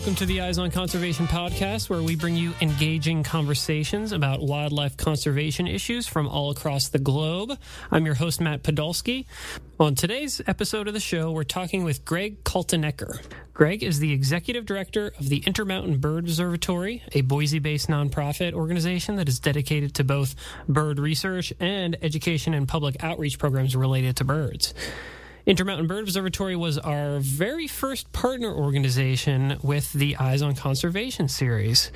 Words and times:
Welcome 0.00 0.14
to 0.14 0.24
the 0.24 0.40
Eyes 0.40 0.56
on 0.56 0.70
Conservation 0.70 1.26
podcast, 1.26 1.90
where 1.90 2.02
we 2.02 2.16
bring 2.16 2.34
you 2.34 2.54
engaging 2.62 3.22
conversations 3.22 4.12
about 4.12 4.40
wildlife 4.40 4.96
conservation 4.96 5.66
issues 5.66 6.06
from 6.06 6.26
all 6.26 6.50
across 6.50 6.88
the 6.88 6.98
globe. 6.98 7.58
I'm 7.90 8.06
your 8.06 8.14
host, 8.14 8.40
Matt 8.40 8.62
Podolsky. 8.62 9.26
On 9.78 9.94
today's 9.94 10.40
episode 10.46 10.88
of 10.88 10.94
the 10.94 11.00
show, 11.00 11.30
we're 11.30 11.44
talking 11.44 11.84
with 11.84 12.06
Greg 12.06 12.42
Kaltenecker. 12.44 13.20
Greg 13.52 13.82
is 13.82 13.98
the 13.98 14.14
executive 14.14 14.64
director 14.64 15.12
of 15.18 15.28
the 15.28 15.44
Intermountain 15.46 15.98
Bird 15.98 16.24
Observatory, 16.24 17.02
a 17.12 17.20
Boise 17.20 17.58
based 17.58 17.88
nonprofit 17.88 18.54
organization 18.54 19.16
that 19.16 19.28
is 19.28 19.38
dedicated 19.38 19.94
to 19.96 20.02
both 20.02 20.34
bird 20.66 20.98
research 20.98 21.52
and 21.60 21.98
education 22.00 22.54
and 22.54 22.66
public 22.66 23.04
outreach 23.04 23.38
programs 23.38 23.76
related 23.76 24.16
to 24.16 24.24
birds. 24.24 24.72
Intermountain 25.46 25.86
Bird 25.86 26.04
Observatory 26.04 26.54
was 26.54 26.76
our 26.76 27.18
very 27.18 27.66
first 27.66 28.12
partner 28.12 28.52
organization 28.54 29.58
with 29.62 29.90
the 29.94 30.16
Eyes 30.18 30.42
on 30.42 30.54
Conservation 30.54 31.28
series. 31.28 31.90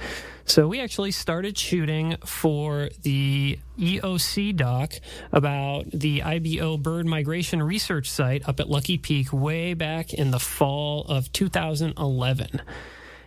So 0.46 0.66
we 0.66 0.80
actually 0.80 1.10
started 1.10 1.58
shooting 1.58 2.16
for 2.24 2.88
the 3.02 3.58
EOC 3.78 4.56
doc 4.56 4.94
about 5.30 5.90
the 5.90 6.22
IBO 6.22 6.78
bird 6.78 7.06
migration 7.06 7.62
research 7.62 8.10
site 8.10 8.48
up 8.48 8.60
at 8.60 8.70
Lucky 8.70 8.96
Peak 8.96 9.30
way 9.30 9.74
back 9.74 10.14
in 10.14 10.30
the 10.30 10.40
fall 10.40 11.04
of 11.06 11.30
2011. 11.32 12.62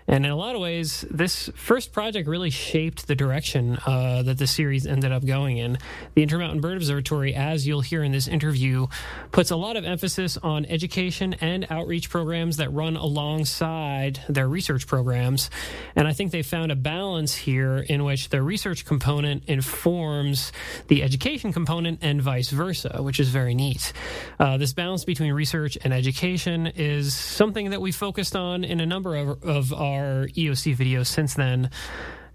And 0.07 0.25
in 0.25 0.31
a 0.31 0.35
lot 0.35 0.55
of 0.55 0.61
ways, 0.61 1.05
this 1.11 1.49
first 1.53 1.91
project 1.91 2.29
really 2.29 2.49
shaped 2.49 3.07
the 3.07 3.15
direction 3.15 3.77
uh, 3.85 4.23
that 4.23 4.37
the 4.37 4.47
series 4.47 4.87
ended 4.87 5.11
up 5.11 5.25
going 5.25 5.57
in. 5.57 5.77
The 6.15 6.23
Intermountain 6.23 6.61
Bird 6.61 6.77
Observatory, 6.77 7.35
as 7.35 7.67
you'll 7.67 7.81
hear 7.81 8.03
in 8.03 8.13
this 8.13 8.27
interview, 8.27 8.87
puts 9.31 9.51
a 9.51 9.57
lot 9.57 9.75
of 9.75 9.83
emphasis 9.83 10.37
on 10.37 10.65
education 10.65 11.33
and 11.41 11.67
outreach 11.69 12.09
programs 12.09 12.55
that 12.57 12.71
run 12.71 12.95
alongside 12.95 14.21
their 14.29 14.47
research 14.47 14.87
programs. 14.87 15.49
And 15.93 16.07
I 16.07 16.13
think 16.13 16.31
they 16.31 16.41
found 16.41 16.71
a 16.71 16.75
balance 16.75 17.35
here 17.35 17.77
in 17.77 18.05
which 18.05 18.29
the 18.29 18.41
research 18.41 18.85
component 18.85 19.43
informs 19.45 20.53
the 20.87 21.03
education 21.03 21.51
component 21.51 21.99
and 22.01 22.21
vice 22.21 22.49
versa, 22.49 22.99
which 23.01 23.19
is 23.19 23.27
very 23.27 23.55
neat. 23.55 23.91
Uh, 24.39 24.57
this 24.57 24.71
balance 24.71 25.03
between 25.03 25.33
research 25.33 25.77
and 25.83 25.93
education 25.93 26.67
is 26.67 27.13
something 27.13 27.71
that 27.71 27.81
we 27.81 27.91
focused 27.91 28.37
on 28.37 28.63
in 28.63 28.79
a 28.79 28.85
number 28.85 29.17
of, 29.17 29.43
of 29.43 29.73
our 29.73 29.96
our 29.97 30.27
EOC 30.27 30.75
videos 30.75 31.07
since 31.07 31.33
then. 31.33 31.69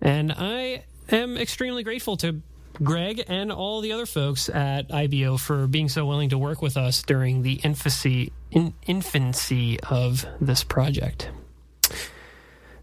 And 0.00 0.32
I 0.32 0.84
am 1.08 1.36
extremely 1.36 1.82
grateful 1.82 2.16
to 2.18 2.42
Greg 2.82 3.22
and 3.28 3.52
all 3.52 3.80
the 3.80 3.92
other 3.92 4.06
folks 4.06 4.48
at 4.48 4.92
IBO 4.92 5.36
for 5.36 5.66
being 5.66 5.88
so 5.88 6.06
willing 6.06 6.30
to 6.30 6.38
work 6.38 6.62
with 6.62 6.76
us 6.76 7.02
during 7.02 7.42
the 7.42 7.54
infancy 7.62 8.32
in, 8.50 8.74
infancy 8.86 9.78
of 9.80 10.24
this 10.40 10.64
project. 10.64 11.30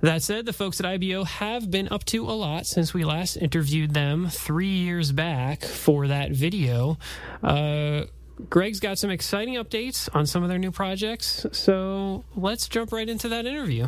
That 0.02 0.24
said, 0.24 0.46
the 0.46 0.54
folks 0.54 0.80
at 0.80 0.86
IBO 0.86 1.26
have 1.26 1.70
been 1.70 1.90
up 1.90 2.06
to 2.06 2.24
a 2.24 2.32
lot 2.32 2.66
since 2.66 2.94
we 2.94 3.04
last 3.04 3.36
interviewed 3.36 3.94
them 3.94 4.30
three 4.30 4.68
years 4.68 5.12
back 5.12 5.62
for 5.62 6.08
that 6.08 6.32
video. 6.32 6.98
Uh, 7.44 8.04
Greg's 8.48 8.80
got 8.80 8.98
some 8.98 9.10
exciting 9.10 9.56
updates 9.56 10.08
on 10.16 10.26
some 10.26 10.44
of 10.44 10.50
their 10.50 10.58
new 10.58 10.72
projects, 10.72 11.46
so 11.52 12.24
let's 12.38 12.70
jump 12.70 12.94
right 12.94 13.10
into 13.10 13.28
that 13.28 13.46
interview. 13.46 13.88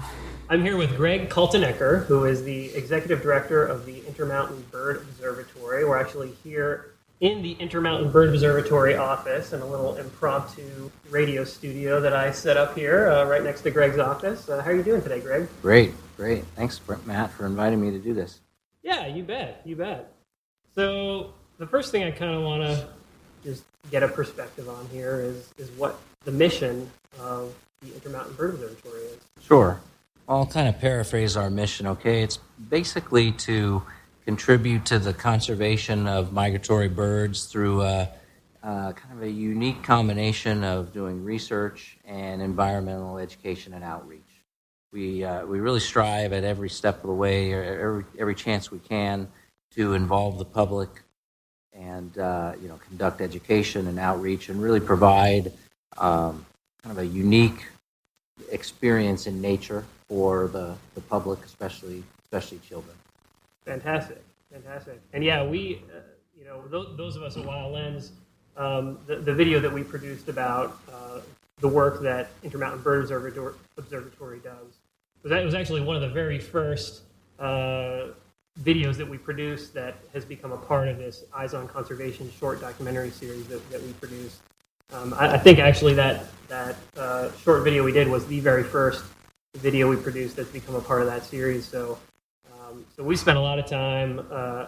I'm 0.49 0.61
here 0.61 0.75
with 0.75 0.97
Greg 0.97 1.29
Kaltenecker, 1.29 2.05
who 2.07 2.25
is 2.25 2.43
the 2.43 2.65
executive 2.75 3.21
director 3.21 3.65
of 3.65 3.85
the 3.85 4.05
Intermountain 4.05 4.65
Bird 4.69 4.97
Observatory. 4.97 5.85
We're 5.85 5.97
actually 5.97 6.33
here 6.43 6.91
in 7.21 7.41
the 7.41 7.53
Intermountain 7.53 8.11
Bird 8.11 8.29
Observatory 8.29 8.95
office 8.95 9.53
in 9.53 9.61
a 9.61 9.65
little 9.65 9.95
impromptu 9.95 10.91
radio 11.09 11.45
studio 11.45 12.01
that 12.01 12.13
I 12.13 12.31
set 12.31 12.57
up 12.57 12.75
here 12.75 13.09
uh, 13.09 13.23
right 13.25 13.43
next 13.43 13.61
to 13.61 13.71
Greg's 13.71 13.99
office. 13.99 14.49
Uh, 14.49 14.61
how 14.61 14.71
are 14.71 14.75
you 14.75 14.83
doing 14.83 15.01
today, 15.01 15.21
Greg? 15.21 15.47
Great, 15.61 15.93
great. 16.17 16.43
Thanks, 16.55 16.81
Matt, 17.05 17.31
for 17.31 17.45
inviting 17.45 17.79
me 17.79 17.91
to 17.91 17.99
do 17.99 18.13
this. 18.13 18.41
Yeah, 18.83 19.07
you 19.07 19.23
bet, 19.23 19.61
you 19.63 19.77
bet. 19.77 20.11
So 20.75 21.35
the 21.57 21.67
first 21.67 21.91
thing 21.91 22.03
I 22.03 22.11
kind 22.11 22.33
of 22.33 22.41
want 22.41 22.63
to 22.63 22.87
just 23.43 23.63
get 23.89 24.03
a 24.03 24.07
perspective 24.07 24.69
on 24.69 24.87
here 24.91 25.19
is, 25.21 25.53
is 25.57 25.69
what 25.71 25.99
the 26.23 26.31
mission 26.31 26.89
of 27.19 27.53
the 27.81 27.93
Intermountain 27.93 28.33
Bird 28.35 28.53
Observatory 28.55 29.01
is. 29.01 29.19
Sure. 29.41 29.81
I'll 30.27 30.45
kind 30.45 30.69
of 30.69 30.79
paraphrase 30.79 31.35
our 31.35 31.49
mission, 31.49 31.87
okay? 31.87 32.21
It's 32.21 32.37
basically 32.69 33.31
to 33.33 33.83
contribute 34.25 34.85
to 34.85 34.99
the 34.99 35.13
conservation 35.13 36.07
of 36.07 36.31
migratory 36.31 36.87
birds 36.87 37.45
through 37.45 37.81
a, 37.81 38.09
uh, 38.63 38.93
kind 38.93 39.13
of 39.13 39.23
a 39.23 39.29
unique 39.29 39.83
combination 39.83 40.63
of 40.63 40.93
doing 40.93 41.23
research 41.23 41.97
and 42.05 42.41
environmental 42.41 43.17
education 43.17 43.73
and 43.73 43.83
outreach. 43.83 44.21
We, 44.93 45.23
uh, 45.23 45.45
we 45.45 45.59
really 45.59 45.79
strive 45.79 46.33
at 46.33 46.43
every 46.43 46.69
step 46.69 47.03
of 47.03 47.07
the 47.07 47.13
way, 47.13 47.53
every, 47.53 48.05
every 48.19 48.35
chance 48.35 48.69
we 48.69 48.79
can, 48.79 49.27
to 49.71 49.93
involve 49.93 50.37
the 50.37 50.45
public 50.45 50.89
and 51.81 52.17
uh, 52.17 52.53
you 52.61 52.67
know 52.67 52.79
conduct 52.87 53.21
education 53.21 53.87
and 53.87 53.99
outreach 53.99 54.49
and 54.49 54.61
really 54.61 54.79
provide 54.79 55.51
um, 55.97 56.45
kind 56.83 56.97
of 56.97 56.99
a 56.99 57.05
unique 57.05 57.67
experience 58.51 59.27
in 59.27 59.41
nature 59.41 59.83
for 60.07 60.47
the, 60.47 60.75
the 60.95 61.01
public, 61.01 61.43
especially 61.45 62.03
especially 62.23 62.59
children. 62.59 62.95
Fantastic, 63.65 64.21
fantastic, 64.51 64.99
and 65.13 65.23
yeah, 65.23 65.45
we, 65.45 65.83
uh, 65.93 65.99
you 66.37 66.45
know, 66.45 66.61
those, 66.67 66.95
those, 66.97 67.15
of 67.15 67.23
us 67.23 67.37
at 67.37 67.45
Wild 67.45 67.73
Lens, 67.73 68.11
um, 68.57 68.97
the, 69.05 69.17
the 69.17 69.33
video 69.33 69.59
that 69.59 69.71
we 69.71 69.83
produced 69.83 70.27
about 70.29 70.79
uh, 70.91 71.19
the 71.59 71.67
work 71.67 72.01
that 72.01 72.29
Intermountain 72.43 72.81
Bird 72.81 73.03
Observatory, 73.77 74.39
does 74.39 74.55
was 75.23 75.29
that 75.29 75.45
was 75.45 75.53
actually 75.53 75.81
one 75.81 75.95
of 75.95 76.01
the 76.01 76.09
very 76.09 76.39
first 76.39 77.01
uh, 77.39 78.07
videos 78.59 78.97
that 78.97 79.07
we 79.07 79.17
produce 79.17 79.69
that 79.69 79.95
has 80.13 80.25
become 80.25 80.51
a 80.51 80.57
part 80.57 80.87
of 80.87 80.97
this 80.97 81.23
Eyes 81.33 81.53
on 81.53 81.67
Conservation 81.67 82.29
short 82.37 82.59
documentary 82.59 83.09
series 83.09 83.47
that, 83.47 83.67
that 83.71 83.81
we 83.81 83.93
produced. 83.93 84.41
Um, 84.91 85.13
I, 85.13 85.33
I, 85.33 85.37
think 85.37 85.59
actually 85.59 85.93
that 85.93 86.25
that 86.49 86.75
uh, 86.97 87.31
short 87.43 87.63
video 87.63 87.83
we 87.83 87.93
did 87.93 88.09
was 88.09 88.27
the 88.27 88.41
very 88.41 88.63
first 88.63 89.05
video 89.55 89.89
we 89.89 89.95
produced 89.95 90.35
that's 90.35 90.49
become 90.49 90.75
a 90.75 90.81
part 90.81 91.01
of 91.01 91.07
that 91.07 91.23
series. 91.23 91.65
So, 91.65 91.97
um, 92.53 92.85
so 92.95 93.03
we 93.03 93.15
spent 93.15 93.37
a 93.37 93.41
lot 93.41 93.57
of 93.57 93.67
time 93.67 94.19
uh, 94.29 94.33
uh, 94.33 94.67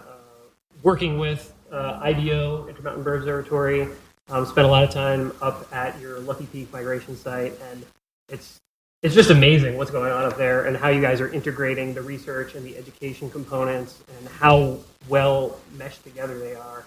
working 0.81 1.19
with 1.19 1.53
uh, 1.71 1.99
IBO, 2.01 2.67
Intermountain 2.67 3.03
Bird 3.03 3.19
Observatory. 3.19 3.89
Um, 4.29 4.45
spent 4.45 4.65
a 4.65 4.69
lot 4.71 4.85
of 4.85 4.89
time 4.89 5.33
up 5.41 5.67
at 5.73 5.99
your 5.99 6.19
Lucky 6.19 6.45
Peak 6.45 6.71
migration 6.71 7.17
site, 7.17 7.53
and 7.71 7.85
it's 8.29 8.61
it's 9.03 9.13
just 9.13 9.29
amazing 9.29 9.77
what's 9.77 9.91
going 9.91 10.11
on 10.11 10.23
up 10.23 10.37
there 10.37 10.65
and 10.65 10.77
how 10.77 10.87
you 10.87 11.01
guys 11.01 11.19
are 11.19 11.27
integrating 11.27 11.93
the 11.93 12.01
research 12.01 12.55
and 12.55 12.65
the 12.65 12.77
education 12.77 13.29
components 13.29 14.01
and 14.17 14.29
how 14.29 14.79
well 15.09 15.59
meshed 15.77 16.03
together 16.05 16.39
they 16.39 16.55
are. 16.55 16.85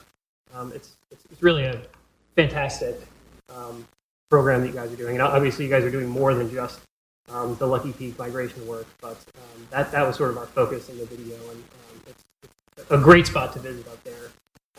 Um, 0.55 0.73
it's, 0.75 0.97
it's, 1.11 1.23
it's 1.31 1.43
really 1.43 1.65
a 1.65 1.83
fantastic 2.35 2.99
um, 3.55 3.87
program 4.31 4.63
that 4.63 4.69
you 4.69 4.73
guys 4.73 4.91
are 4.91 4.97
doing. 4.97 5.17
And 5.17 5.23
obviously, 5.23 5.67
you 5.67 5.71
guys 5.71 5.85
are 5.85 5.91
doing 5.91 6.09
more 6.09 6.35
than 6.35 6.51
just 6.51 6.81
um, 7.29 7.55
the 7.57 7.67
Lucky 7.67 7.93
Peak 7.93 8.19
migration 8.19 8.67
work, 8.67 8.87
but 9.03 9.19
um, 9.37 9.67
that, 9.71 9.93
that 9.93 10.07
was 10.07 10.17
sort 10.17 10.31
of 10.31 10.39
our 10.39 10.47
focus 10.47 10.89
in 10.89 10.97
the 10.97 11.05
video. 11.05 11.37
And 11.37 11.51
um, 11.51 12.01
it's, 12.07 12.25
it's, 12.79 12.91
a 12.91 12.99
great 12.99 13.27
spot 13.27 13.53
to 13.53 13.59
visit 13.59 13.87
up 13.89 14.03
there 14.05 14.31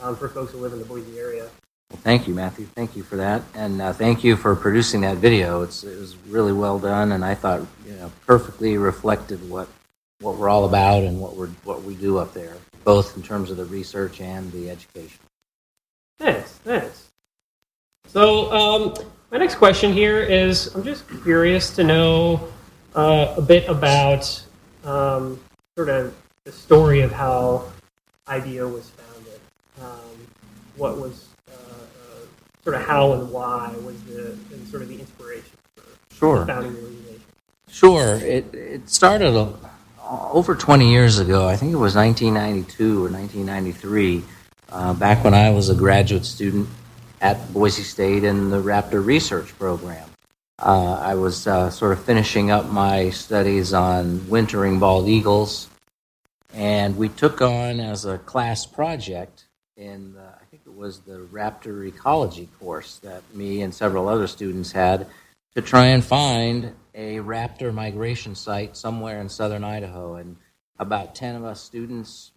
um, 0.02 0.16
for 0.16 0.28
folks 0.28 0.54
who 0.54 0.58
live 0.58 0.74
in 0.74 0.80
the 0.80 0.86
Boise 0.86 1.20
area. 1.20 1.50
Well, 1.90 2.02
thank 2.02 2.28
you, 2.28 2.34
Matthew. 2.34 2.66
Thank 2.66 2.98
you 2.98 3.04
for 3.04 3.16
that, 3.16 3.44
and 3.54 3.82
uh, 3.82 3.94
thank 3.94 4.22
you 4.22 4.36
for 4.36 4.56
producing 4.58 5.02
that 5.02 5.18
video. 5.18 5.62
It's, 5.62 5.86
it 5.86 5.98
was 5.98 6.18
really 6.28 6.52
well 6.52 6.80
done, 6.80 7.14
and 7.14 7.24
I 7.24 7.34
thought 7.34 7.62
you 7.86 7.94
know 7.94 8.12
perfectly 8.26 8.78
reflected 8.78 9.50
what 9.50 9.70
what 10.20 10.36
we're 10.36 10.50
all 10.50 10.66
about 10.66 11.04
and 11.04 11.22
what 11.22 11.38
we're 11.38 11.48
what 11.64 11.84
we 11.84 11.96
do 11.96 12.18
up 12.18 12.34
there, 12.34 12.58
both 12.84 13.16
in 13.16 13.24
terms 13.24 13.52
of 13.52 13.58
the 13.58 13.64
research 13.66 14.20
and 14.20 14.52
the 14.52 14.70
education. 14.70 15.20
Thanks, 16.20 16.52
thanks. 16.66 17.08
So, 18.08 18.52
um, 18.52 18.94
my 19.32 19.38
next 19.38 19.56
question 19.56 19.94
here 19.94 20.20
is: 20.20 20.76
I'm 20.76 20.84
just 20.84 21.06
curious 21.24 21.74
to 21.76 21.86
know 21.86 22.50
uh, 22.96 23.34
a 23.38 23.42
bit 23.42 23.66
about 23.70 24.44
um, 24.84 25.40
sort 25.78 25.88
of 25.88 26.14
the 26.44 26.52
story 26.52 27.00
of 27.00 27.14
how 27.14 27.72
IBO 28.28 28.68
was 28.68 28.90
founded. 28.90 29.40
Um, 29.82 30.28
what 30.76 30.98
was 30.98 31.27
sort 32.68 32.82
of 32.82 32.86
how 32.86 33.14
and 33.14 33.32
why 33.32 33.74
was 33.86 34.04
the 34.04 34.38
and 34.52 34.68
sort 34.68 34.82
of 34.82 34.90
the 34.90 35.00
inspiration 35.00 35.56
for 35.78 35.84
sure. 36.14 36.46
founding 36.46 36.74
the 36.74 36.82
organization? 36.82 37.22
Sure. 37.70 38.16
It, 38.16 38.54
it 38.54 38.90
started 38.90 39.34
a, 39.34 39.54
over 40.04 40.54
20 40.54 40.92
years 40.92 41.18
ago. 41.18 41.48
I 41.48 41.56
think 41.56 41.72
it 41.72 41.78
was 41.78 41.96
1992 41.96 43.06
or 43.06 43.10
1993, 43.10 44.24
uh, 44.70 44.94
back 44.96 45.24
when 45.24 45.34
I 45.34 45.52
was 45.52 45.70
a 45.70 45.76
graduate 45.76 46.26
student 46.26 46.68
at 47.22 47.54
Boise 47.54 47.84
State 47.84 48.26
in 48.26 48.50
the 48.50 48.62
Raptor 48.62 49.06
Research 49.06 49.58
Program. 49.58 50.10
Uh, 50.60 51.00
I 51.02 51.16
was 51.16 51.48
uh, 51.48 51.70
sort 51.70 51.94
of 51.94 52.04
finishing 52.04 52.52
up 52.52 52.70
my 52.70 53.12
studies 53.12 53.74
on 53.74 54.28
wintering 54.28 54.78
bald 54.78 55.08
eagles 55.08 55.70
And 56.54 56.98
we 56.98 57.08
took 57.08 57.42
on 57.42 57.80
as 57.80 58.04
a 58.04 58.18
class 58.18 58.66
project 58.66 59.46
in, 59.78 60.16
the, 60.16 60.22
I 60.22 60.26
think 60.26 60.26
it 60.26 60.27
was 60.78 61.00
the 61.00 61.28
raptor 61.32 61.88
ecology 61.88 62.48
course 62.60 63.00
that 63.00 63.24
me 63.34 63.62
and 63.62 63.74
several 63.74 64.08
other 64.08 64.28
students 64.28 64.72
had 64.72 65.08
to 65.56 65.62
try 65.62 65.88
and 65.88 66.06
find 66.06 66.72
a 66.94 67.18
raptor 67.18 67.74
migration 67.74 68.36
site 68.36 68.78
somewhere 68.78 69.20
in 69.20 69.28
southern 69.28 69.64
Idaho. 69.64 70.16
And 70.16 70.38
about 70.78 71.16
10 71.16 71.36
of 71.36 71.44
us 71.44 71.62
students 71.62 72.32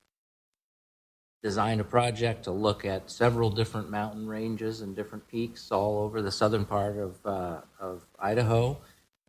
designed 1.43 1.83
a 1.83 1.85
project 1.85 2.45
to 2.45 2.51
look 2.51 2.85
at 2.85 3.11
several 3.11 3.51
different 3.51 3.91
mountain 3.91 4.27
ranges 4.27 4.81
and 4.81 4.97
different 4.97 5.29
peaks 5.29 5.71
all 5.71 5.99
over 5.99 6.23
the 6.23 6.33
southern 6.33 6.65
part 6.65 6.97
of, 6.97 7.19
uh, 7.27 7.61
of 7.79 8.07
Idaho. 8.19 8.79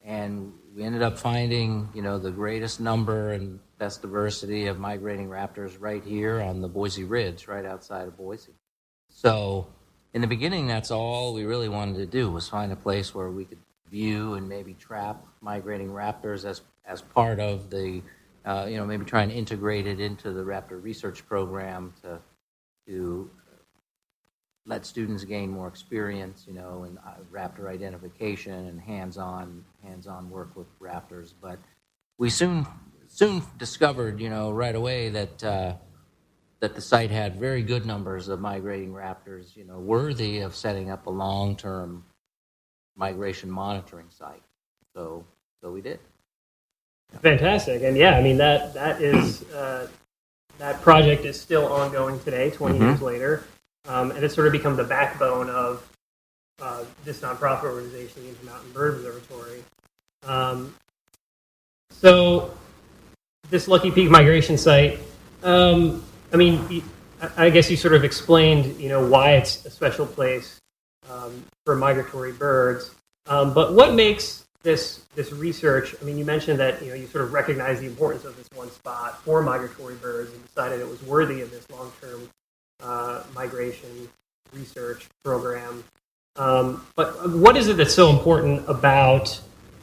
And 0.03 0.53
we 0.73 0.83
ended 0.83 1.01
up 1.01 1.19
finding, 1.19 1.89
you 1.93 2.01
know, 2.01 2.17
the 2.17 2.31
greatest 2.31 2.79
number 2.79 3.33
and 3.33 3.59
best 3.77 4.01
diversity 4.01 4.67
of 4.67 4.79
migrating 4.79 5.27
raptors 5.27 5.75
right 5.79 6.03
here 6.03 6.41
on 6.41 6.61
the 6.61 6.67
Boise 6.69 7.03
Ridge, 7.03 7.47
right 7.47 7.65
outside 7.65 8.07
of 8.07 8.17
Boise. 8.17 8.53
So 9.21 9.67
in 10.15 10.21
the 10.21 10.27
beginning, 10.27 10.65
that's 10.65 10.89
all 10.89 11.35
we 11.35 11.43
really 11.43 11.69
wanted 11.69 11.97
to 11.97 12.07
do 12.07 12.31
was 12.31 12.49
find 12.49 12.71
a 12.71 12.75
place 12.75 13.13
where 13.13 13.29
we 13.29 13.45
could 13.45 13.59
view 13.91 14.33
and 14.33 14.49
maybe 14.49 14.73
trap 14.73 15.23
migrating 15.41 15.89
raptors 15.89 16.43
as, 16.43 16.61
as 16.87 17.03
part 17.03 17.39
of 17.39 17.69
the 17.69 18.01
uh, 18.43 18.65
you 18.67 18.77
know, 18.77 18.85
maybe 18.87 19.05
try 19.05 19.21
and 19.21 19.31
integrate 19.31 19.85
it 19.85 19.99
into 19.99 20.31
the 20.31 20.41
Raptor 20.41 20.81
research 20.81 21.23
program 21.27 21.93
to 22.01 22.19
to 22.87 23.29
let 24.65 24.87
students 24.87 25.23
gain 25.23 25.51
more 25.51 25.67
experience, 25.67 26.45
you 26.47 26.53
know, 26.55 26.83
in 26.83 26.97
uh, 26.97 27.17
raptor 27.31 27.69
identification 27.69 28.65
and 28.65 28.81
hands-on 28.81 29.63
hands-on 29.83 30.31
work 30.31 30.55
with 30.55 30.65
raptors. 30.79 31.33
But 31.39 31.59
we 32.17 32.31
soon 32.31 32.65
soon 33.07 33.43
discovered, 33.59 34.19
you 34.19 34.31
know, 34.31 34.49
right 34.49 34.73
away 34.73 35.09
that 35.09 35.43
uh, 35.43 35.73
that 36.61 36.75
the 36.75 36.81
site 36.81 37.11
had 37.11 37.39
very 37.39 37.63
good 37.63 37.85
numbers 37.85 38.29
of 38.29 38.39
migrating 38.39 38.93
raptors, 38.93 39.57
you 39.57 39.65
know, 39.65 39.79
worthy 39.79 40.39
of 40.39 40.55
setting 40.55 40.89
up 40.89 41.07
a 41.07 41.09
long-term 41.09 42.05
migration 42.95 43.49
monitoring 43.49 44.07
site. 44.09 44.43
So 44.95 45.25
so 45.61 45.71
we 45.71 45.81
did. 45.81 45.99
Fantastic, 47.21 47.83
and 47.83 47.97
yeah, 47.97 48.17
I 48.17 48.21
mean 48.21 48.37
that 48.37 48.73
that 48.73 49.01
is 49.01 49.43
uh, 49.51 49.87
that 50.59 50.81
project 50.81 51.25
is 51.25 51.39
still 51.39 51.71
ongoing 51.71 52.19
today, 52.21 52.51
20 52.51 52.75
mm-hmm. 52.75 52.87
years 52.87 53.01
later, 53.01 53.43
um, 53.87 54.11
and 54.11 54.23
it's 54.23 54.33
sort 54.33 54.47
of 54.47 54.53
become 54.53 54.77
the 54.77 54.83
backbone 54.83 55.49
of 55.49 55.87
uh, 56.61 56.85
this 57.03 57.19
nonprofit 57.19 57.63
organization, 57.63 58.23
the 58.23 58.29
Intermountain 58.29 58.71
Bird 58.71 58.95
Observatory. 58.95 59.63
Um, 60.23 60.73
so, 61.89 62.55
this 63.49 63.67
Lucky 63.67 63.91
Peak 63.91 64.09
migration 64.09 64.57
site, 64.57 64.99
um, 65.43 66.03
I 66.33 66.37
mean, 66.37 66.83
I 67.37 67.49
guess 67.49 67.69
you 67.69 67.77
sort 67.77 67.93
of 67.93 68.03
explained, 68.03 68.79
you 68.79 68.89
know, 68.89 69.05
why 69.05 69.33
it's 69.33 69.65
a 69.65 69.69
special 69.69 70.05
place 70.05 70.59
um, 71.09 71.43
for 71.65 71.75
migratory 71.75 72.31
birds. 72.31 72.91
Um, 73.27 73.53
but 73.53 73.73
what 73.73 73.93
makes 73.93 74.45
this 74.63 75.03
this 75.15 75.31
research, 75.31 75.95
I 76.01 76.05
mean, 76.05 76.17
you 76.17 76.25
mentioned 76.25 76.59
that 76.59 76.81
you 76.81 76.89
know 76.89 76.95
you 76.95 77.07
sort 77.07 77.23
of 77.23 77.33
recognize 77.33 77.79
the 77.79 77.87
importance 77.87 78.25
of 78.25 78.37
this 78.37 78.47
one 78.55 78.71
spot 78.71 79.23
for 79.23 79.41
migratory 79.41 79.95
birds 79.95 80.31
and 80.31 80.45
decided 80.45 80.79
it 80.79 80.87
was 80.87 81.01
worthy 81.03 81.41
of 81.41 81.51
this 81.51 81.69
long 81.69 81.91
term 82.01 82.29
uh, 82.81 83.23
migration 83.35 84.09
research 84.53 85.07
program. 85.23 85.83
Um, 86.37 86.85
but 86.95 87.29
what 87.29 87.57
is 87.57 87.67
it 87.67 87.77
that's 87.77 87.93
so 87.93 88.09
important 88.09 88.67
about 88.69 89.39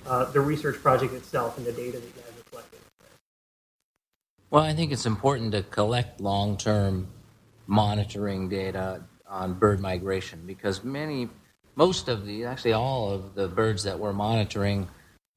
uh, 0.07 0.25
the 0.27 0.41
research 0.41 0.81
project 0.81 1.13
itself 1.13 1.59
and 1.59 1.67
the 1.67 1.73
data 1.73 1.99
that 1.99 2.07
you? 2.07 2.28
Well, 4.51 4.65
I 4.65 4.73
think 4.73 4.93
it's 4.93 5.05
important 5.05 5.53
to 5.53 5.63
collect 5.63 6.23
long 6.23 6.57
term 6.57 7.09
monitoring 7.67 8.49
data 8.49 9.03
on 9.29 9.53
bird 9.53 9.79
migration 9.79 10.45
because 10.47 10.83
many 10.83 11.29
most 11.77 12.09
of 12.09 12.25
the, 12.25 12.47
actually 12.47 12.73
all 12.73 13.11
of 13.11 13.35
the 13.35 13.47
birds 13.47 13.83
that 13.83 13.99
we're 13.99 14.15
monitoring, 14.15 14.89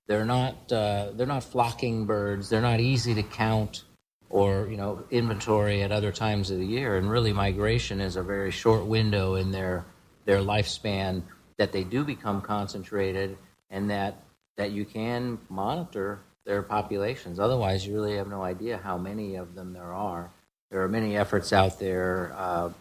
they're 0.07 0.25
not 0.25 0.71
uh, 0.71 1.11
they're 1.13 1.27
not 1.27 1.43
flocking 1.43 2.05
birds. 2.05 2.47
They're 2.47 2.61
not 2.61 2.79
easy 2.79 3.13
to 3.15 3.23
count 3.23 3.83
or 4.29 4.67
you 4.71 4.77
know 4.77 5.03
inventory 5.11 5.83
at 5.83 5.91
other 5.91 6.13
times 6.13 6.49
of 6.49 6.59
the 6.59 6.65
year. 6.65 6.95
And 6.95 7.11
really, 7.11 7.33
migration 7.33 7.99
is 7.99 8.15
a 8.15 8.23
very 8.23 8.51
short 8.51 8.85
window 8.85 9.35
in 9.35 9.51
their 9.51 9.85
their 10.23 10.39
lifespan 10.39 11.21
that 11.57 11.73
they 11.73 11.83
do 11.83 12.05
become 12.05 12.41
concentrated, 12.41 13.37
and 13.69 13.89
that 13.89 14.23
that 14.55 14.71
you 14.71 14.85
can 14.85 15.37
monitor 15.49 16.21
their 16.45 16.61
populations. 16.61 17.39
Otherwise, 17.39 17.85
you 17.85 17.93
really 17.93 18.15
have 18.17 18.27
no 18.27 18.41
idea 18.41 18.77
how 18.77 18.97
many 18.97 19.35
of 19.35 19.55
them 19.55 19.73
there 19.73 19.93
are. 19.93 20.29
There 20.69 20.81
are 20.81 20.88
many 20.88 21.17
efforts 21.17 21.53
out 21.53 21.79
there. 21.79 22.33
Uh, 22.35 22.71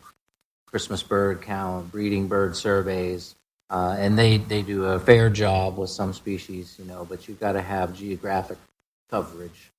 Christmas 0.66 1.02
bird 1.02 1.42
count, 1.42 1.90
breeding 1.90 2.28
bird 2.28 2.56
surveys, 2.56 3.34
uh, 3.70 3.96
and 3.98 4.18
they, 4.18 4.36
they 4.36 4.62
do 4.62 4.84
a 4.84 5.00
fair 5.00 5.28
job 5.28 5.76
with 5.76 5.90
some 5.90 6.12
species, 6.12 6.76
you 6.78 6.84
know, 6.84 7.04
but 7.04 7.26
you've 7.26 7.40
got 7.40 7.52
to 7.52 7.62
have 7.62 7.96
geographic 7.96 8.58
coverage 9.10 9.70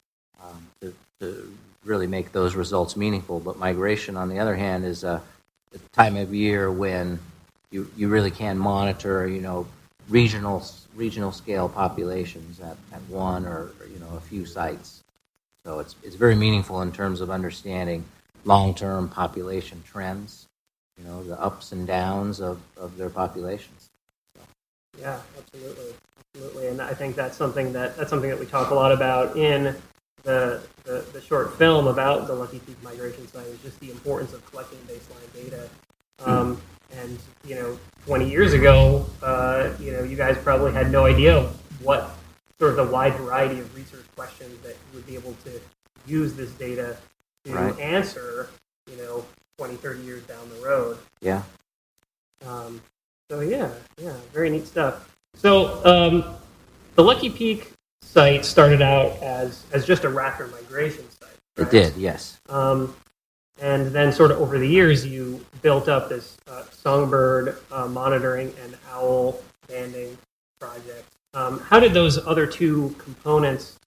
um, 0.44 0.68
to, 0.82 0.94
to 1.20 1.54
really 1.86 2.08
make 2.08 2.32
those 2.34 2.56
results 2.56 2.98
meaningful. 2.98 3.40
But 3.40 3.58
migration, 3.58 4.18
on 4.18 4.30
the 4.30 4.40
other 4.40 4.56
hand, 4.56 4.86
is 4.86 5.04
a, 5.04 5.22
time 5.94 6.18
of 6.18 6.34
year 6.34 6.70
when 6.70 7.18
you, 7.70 7.90
you 7.96 8.10
really 8.10 8.32
can 8.32 8.58
monitor, 8.58 9.26
you 9.26 9.40
know, 9.40 9.66
regional 10.12 10.64
regional 10.96 11.32
scale 11.32 11.70
populations 11.70 12.60
at, 12.60 12.78
at 12.94 13.02
one 13.08 13.46
or 13.46 13.72
you 13.92 14.00
know 14.00 14.16
a 14.16 14.20
few 14.20 14.46
sites. 14.46 15.02
So 15.66 15.80
it's 15.80 15.96
it's 16.04 16.16
very 16.16 16.36
meaningful 16.36 16.82
in 16.82 16.92
terms 16.92 17.22
of 17.22 17.30
understanding 17.30 18.04
long 18.46 18.76
term 18.76 19.10
population 19.10 19.82
trends, 19.86 20.48
you 20.98 21.06
know, 21.06 21.24
the 21.24 21.40
ups 21.42 21.72
and 21.72 21.88
downs 21.88 22.40
of, 22.40 22.60
of 22.78 22.98
their 22.98 23.10
populations. 23.10 23.90
Yeah, 25.00 25.20
absolutely, 25.38 25.94
absolutely, 26.36 26.68
and 26.68 26.82
I 26.82 26.94
think 26.94 27.16
that's 27.16 27.38
something 27.38 27.72
that 27.74 27.96
that's 27.96 28.10
something 28.10 28.30
that 28.30 28.40
we 28.40 28.46
talk 28.46 28.72
a 28.72 28.76
lot 28.76 28.92
about 28.92 29.38
in 29.38 29.76
the, 30.24 30.62
the, 30.84 31.04
the 31.14 31.22
short 31.22 31.58
film 31.58 31.88
about 31.88 32.28
the 32.28 32.34
Lucky 32.34 32.60
Peak 32.60 32.82
migration 32.84 33.28
site 33.28 33.48
is 33.48 33.60
just 33.60 33.80
the 33.80 33.90
importance 33.90 34.34
of 34.34 34.46
collecting 34.52 34.78
baseline 34.80 35.34
data. 35.34 35.70
Um, 36.24 36.62
and 36.98 37.18
you 37.46 37.56
know, 37.56 37.78
20 38.06 38.30
years 38.30 38.54
ago, 38.54 39.06
uh, 39.24 39.72
you 39.80 39.92
know, 39.92 40.04
you 40.04 40.16
guys 40.16 40.38
probably 40.38 40.74
had 40.74 40.92
no 40.92 41.06
idea 41.06 41.50
what 41.82 42.12
sort 42.60 42.72
of 42.72 42.78
the 42.78 42.92
wide 42.92 43.16
variety 43.16 43.60
of 43.60 43.76
research 43.76 44.06
questions 44.16 44.60
that 44.62 44.76
you 44.92 44.96
would 44.96 45.08
be 45.08 45.16
able 45.16 45.36
to 45.46 45.60
use 46.06 46.34
this 46.34 46.52
data 46.52 46.98
to 47.46 47.54
right. 47.54 47.80
answer. 47.80 48.50
You 48.90 48.98
know, 48.98 49.26
20, 49.58 49.76
30 49.76 50.02
years 50.02 50.24
down 50.24 50.50
the 50.50 50.66
road. 50.66 50.98
Yeah. 51.22 51.44
Um, 52.46 52.82
so 53.30 53.42
yeah, 53.42 53.72
yeah, 53.98 54.16
very 54.34 54.50
neat 54.50 54.68
stuff. 54.68 55.16
So 55.36 55.86
um, 55.86 56.36
the 56.96 57.04
Lucky 57.04 57.30
Peak 57.30 57.72
site 58.02 58.44
started 58.44 58.82
out 58.82 59.12
as 59.22 59.64
as 59.72 59.86
just 59.86 60.04
a 60.04 60.10
raptor 60.10 60.52
migration 60.52 61.10
site. 61.12 61.30
Right? 61.58 61.68
It 61.68 61.72
did, 61.72 61.96
yes. 61.96 62.40
Um, 62.50 62.96
and 63.62 63.88
then, 63.88 64.12
sort 64.12 64.32
of 64.32 64.42
over 64.42 64.58
the 64.58 64.68
years, 64.68 65.06
you 65.06 65.46
built 65.62 65.88
up 65.88 66.10
this 66.10 66.38
uh, 66.48 66.64
songbird 66.72 67.58
uh, 67.72 67.88
monitoring 67.88 68.54
and 68.64 68.76
owl 68.92 69.40
banding 69.68 70.18
project. 70.60 71.08
Um, 71.34 71.60
how 71.60 71.80
did 71.80 71.94
those 71.94 72.18
other 72.26 72.48
two 72.48 72.96
components? 72.98 73.78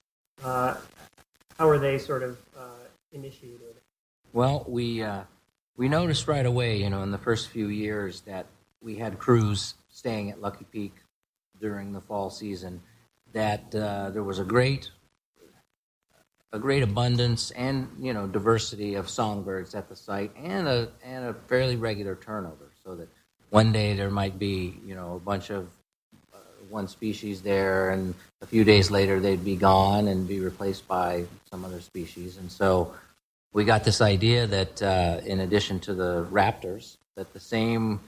Uh, 0.41 0.75
how 1.57 1.67
are 1.67 1.77
they 1.77 1.97
sort 1.97 2.23
of 2.23 2.37
uh, 2.57 2.85
initiated? 3.11 3.75
Well, 4.33 4.65
we 4.67 5.03
uh, 5.03 5.23
we 5.77 5.89
noticed 5.89 6.27
right 6.27 6.45
away, 6.45 6.77
you 6.77 6.89
know, 6.89 7.03
in 7.03 7.11
the 7.11 7.17
first 7.17 7.49
few 7.49 7.67
years 7.67 8.21
that 8.21 8.45
we 8.81 8.95
had 8.95 9.19
crews 9.19 9.75
staying 9.89 10.31
at 10.31 10.41
Lucky 10.41 10.65
Peak 10.71 10.93
during 11.59 11.91
the 11.91 12.01
fall 12.01 12.29
season 12.29 12.81
that 13.33 13.75
uh, 13.75 14.09
there 14.11 14.23
was 14.23 14.39
a 14.39 14.43
great 14.45 14.89
a 16.53 16.59
great 16.59 16.83
abundance 16.83 17.51
and 17.51 17.89
you 17.99 18.13
know 18.13 18.27
diversity 18.27 18.95
of 18.95 19.09
songbirds 19.09 19.75
at 19.75 19.89
the 19.89 19.95
site 19.95 20.31
and 20.41 20.67
a 20.67 20.87
and 21.03 21.25
a 21.25 21.33
fairly 21.33 21.75
regular 21.75 22.15
turnover 22.15 22.71
so 22.83 22.95
that 22.95 23.07
one 23.49 23.71
day 23.71 23.93
there 23.93 24.09
might 24.09 24.39
be 24.39 24.77
you 24.85 24.95
know 24.95 25.15
a 25.15 25.19
bunch 25.19 25.49
of 25.49 25.67
uh, 26.33 26.37
one 26.69 26.87
species 26.87 27.41
there 27.41 27.89
and 27.89 28.13
a 28.41 28.45
few 28.45 28.63
days 28.63 28.89
later 28.89 29.19
they'd 29.19 29.43
be 29.43 29.55
gone 29.55 30.07
and 30.07 30.27
be 30.27 30.39
replaced 30.39 30.87
by 30.87 31.25
some 31.49 31.65
other 31.65 31.81
species 31.81 32.37
and 32.37 32.51
so 32.51 32.93
we 33.53 33.63
got 33.63 33.83
this 33.83 34.01
idea 34.01 34.47
that 34.47 34.81
uh, 34.81 35.19
in 35.25 35.39
addition 35.39 35.79
to 35.79 35.93
the 35.93 36.25
raptors 36.31 36.97
that 37.15 37.31
the 37.33 37.39
same 37.39 37.99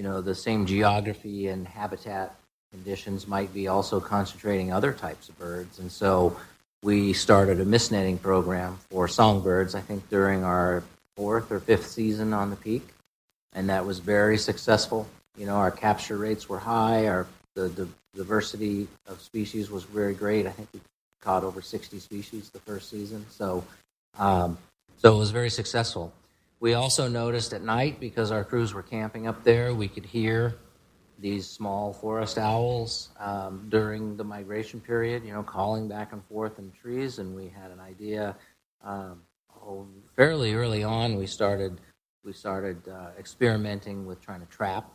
you 0.00 0.04
know, 0.04 0.22
the 0.22 0.34
same 0.34 0.64
geography 0.64 1.48
and 1.48 1.68
habitat 1.68 2.34
conditions 2.72 3.28
might 3.28 3.52
be 3.52 3.68
also 3.68 4.00
concentrating 4.00 4.72
other 4.72 4.94
types 4.94 5.28
of 5.28 5.38
birds. 5.38 5.78
And 5.78 5.92
so 5.92 6.38
we 6.82 7.12
started 7.12 7.60
a 7.60 7.64
mist 7.64 7.92
netting 7.92 8.18
program 8.18 8.78
for 8.90 9.06
songbirds, 9.08 9.74
I 9.74 9.80
think 9.80 10.08
during 10.08 10.44
our 10.44 10.82
fourth 11.16 11.52
or 11.52 11.60
fifth 11.60 11.86
season 11.86 12.32
on 12.32 12.50
the 12.50 12.56
peak. 12.56 12.88
And 13.52 13.68
that 13.68 13.84
was 13.84 13.98
very 13.98 14.38
successful. 14.38 15.06
You 15.36 15.46
know, 15.46 15.56
our 15.56 15.70
capture 15.70 16.16
rates 16.16 16.48
were 16.48 16.58
high, 16.58 17.06
our 17.08 17.26
the, 17.54 17.68
the 17.68 17.88
diversity 18.14 18.86
of 19.06 19.20
species 19.20 19.70
was 19.70 19.84
very 19.84 20.14
great. 20.14 20.46
I 20.46 20.50
think 20.50 20.68
we 20.72 20.80
caught 21.20 21.44
over 21.44 21.60
60 21.60 21.98
species 21.98 22.48
the 22.50 22.60
first 22.60 22.88
season. 22.88 23.26
So 23.30 23.64
um, 24.18 24.56
So 24.98 25.14
it 25.14 25.18
was 25.18 25.30
very 25.30 25.50
successful. 25.50 26.12
We 26.60 26.74
also 26.74 27.08
noticed 27.08 27.52
at 27.52 27.62
night, 27.62 28.00
because 28.00 28.30
our 28.30 28.44
crews 28.44 28.74
were 28.74 28.82
camping 28.82 29.26
up 29.26 29.44
there, 29.44 29.74
we 29.74 29.88
could 29.88 30.06
hear 30.06 30.56
these 31.20 31.46
small 31.46 31.92
forest 31.92 32.38
owls 32.38 33.10
um, 33.18 33.66
during 33.68 34.16
the 34.16 34.24
migration 34.24 34.80
period, 34.80 35.24
you 35.24 35.32
know, 35.32 35.42
calling 35.42 35.88
back 35.88 36.12
and 36.12 36.24
forth 36.24 36.58
in 36.58 36.70
trees. 36.72 37.18
And 37.18 37.34
we 37.34 37.48
had 37.48 37.70
an 37.70 37.80
idea. 37.80 38.36
Um, 38.82 39.22
oh, 39.62 39.86
fairly 40.16 40.54
early 40.54 40.82
on, 40.82 41.16
we 41.16 41.26
started 41.26 41.80
we 42.24 42.32
started 42.32 42.86
uh, 42.88 43.10
experimenting 43.18 44.06
with 44.06 44.20
trying 44.20 44.40
to 44.40 44.46
trap 44.46 44.90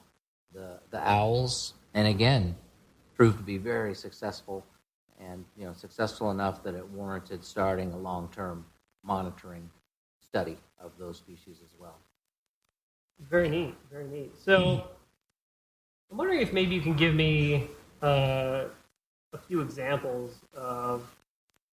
the 0.54 0.80
the 0.92 1.08
owls, 1.08 1.74
and 1.94 2.08
again, 2.08 2.56
proved 3.16 3.38
to 3.38 3.44
be 3.44 3.58
very 3.58 3.94
successful, 3.94 4.66
and 5.20 5.46
you 5.58 5.66
know, 5.66 5.74
successful 5.74 6.32
enough 6.32 6.64
that 6.64 6.76
it 6.76 6.88
warranted 6.90 7.44
starting 7.44 7.94
a 7.94 7.98
long 7.98 8.30
term 8.30 8.66
monitoring 9.04 9.70
study 10.20 10.58
of 10.80 10.92
those 10.98 11.18
species 11.18 11.58
as 11.64 11.74
well. 11.80 11.98
Very 13.30 13.50
neat, 13.50 13.76
very 13.92 14.08
neat. 14.08 14.38
So, 14.38 14.90
I'm 16.12 16.18
wondering 16.18 16.42
if 16.42 16.54
maybe 16.54 16.76
you 16.76 16.82
can 16.82 16.96
give 16.96 17.14
me 17.16 17.68
uh, 18.02 18.66
a 19.34 19.38
few 19.48 19.62
examples 19.62 20.36
of 20.56 21.04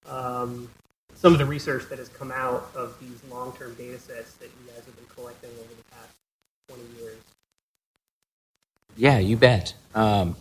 um, 0.08 0.68
some 1.14 1.32
of 1.32 1.38
the 1.38 1.46
research 1.46 1.88
that 1.90 1.98
has 1.98 2.08
come 2.08 2.32
out 2.32 2.70
of 2.74 2.98
these 3.00 3.22
long-term 3.30 3.74
data 3.74 3.98
sets 3.98 4.32
that 4.34 4.46
you 4.46 4.72
guys 4.72 4.84
have 4.84 4.96
been 4.96 5.06
collecting 5.14 5.50
over 5.50 5.68
the 5.68 5.84
past 5.94 6.12
20 6.68 6.82
years. 7.00 7.18
Yeah, 8.96 9.18
you 9.18 9.36
bet. 9.36 9.74
Um, 9.94 10.36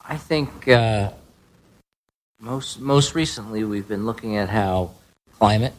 I 0.00 0.16
think 0.16 0.68
uh, 0.68 1.10
most 2.38 2.78
most 2.78 3.14
recently 3.14 3.64
we've 3.64 3.88
been 3.88 4.04
looking 4.04 4.36
at 4.36 4.48
how 4.48 4.90
climate 5.38 5.72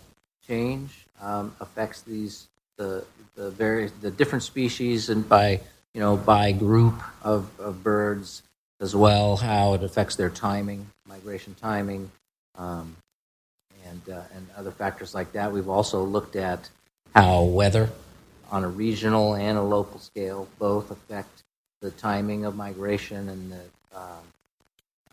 change 0.47 1.05
um, 1.21 1.55
affects 1.59 2.01
these 2.01 2.47
the 2.77 3.05
the 3.35 3.51
various 3.51 3.91
the 4.01 4.11
different 4.11 4.43
species 4.43 5.09
and 5.09 5.27
by 5.29 5.61
you 5.95 6.01
know 6.01 6.17
by 6.17 6.51
group 6.51 7.01
of, 7.23 7.49
of 7.57 7.81
birds 7.81 8.43
as 8.81 8.93
well 8.93 9.37
how 9.37 9.73
it 9.73 9.81
affects 9.81 10.17
their 10.17 10.29
timing 10.29 10.85
migration 11.07 11.55
timing 11.59 12.11
um, 12.57 12.95
and 13.87 14.01
uh, 14.13 14.21
and 14.35 14.47
other 14.57 14.71
factors 14.71 15.15
like 15.15 15.31
that. 15.31 15.51
We've 15.51 15.69
also 15.69 16.03
looked 16.03 16.35
at 16.35 16.69
how 17.15 17.43
weather 17.43 17.89
on 18.51 18.63
a 18.63 18.67
regional 18.67 19.35
and 19.35 19.57
a 19.57 19.61
local 19.61 19.99
scale 19.99 20.47
both 20.59 20.91
affect 20.91 21.43
the 21.81 21.91
timing 21.91 22.45
of 22.45 22.55
migration 22.55 23.29
and 23.29 23.51
the 23.51 23.61
um, 23.97 24.25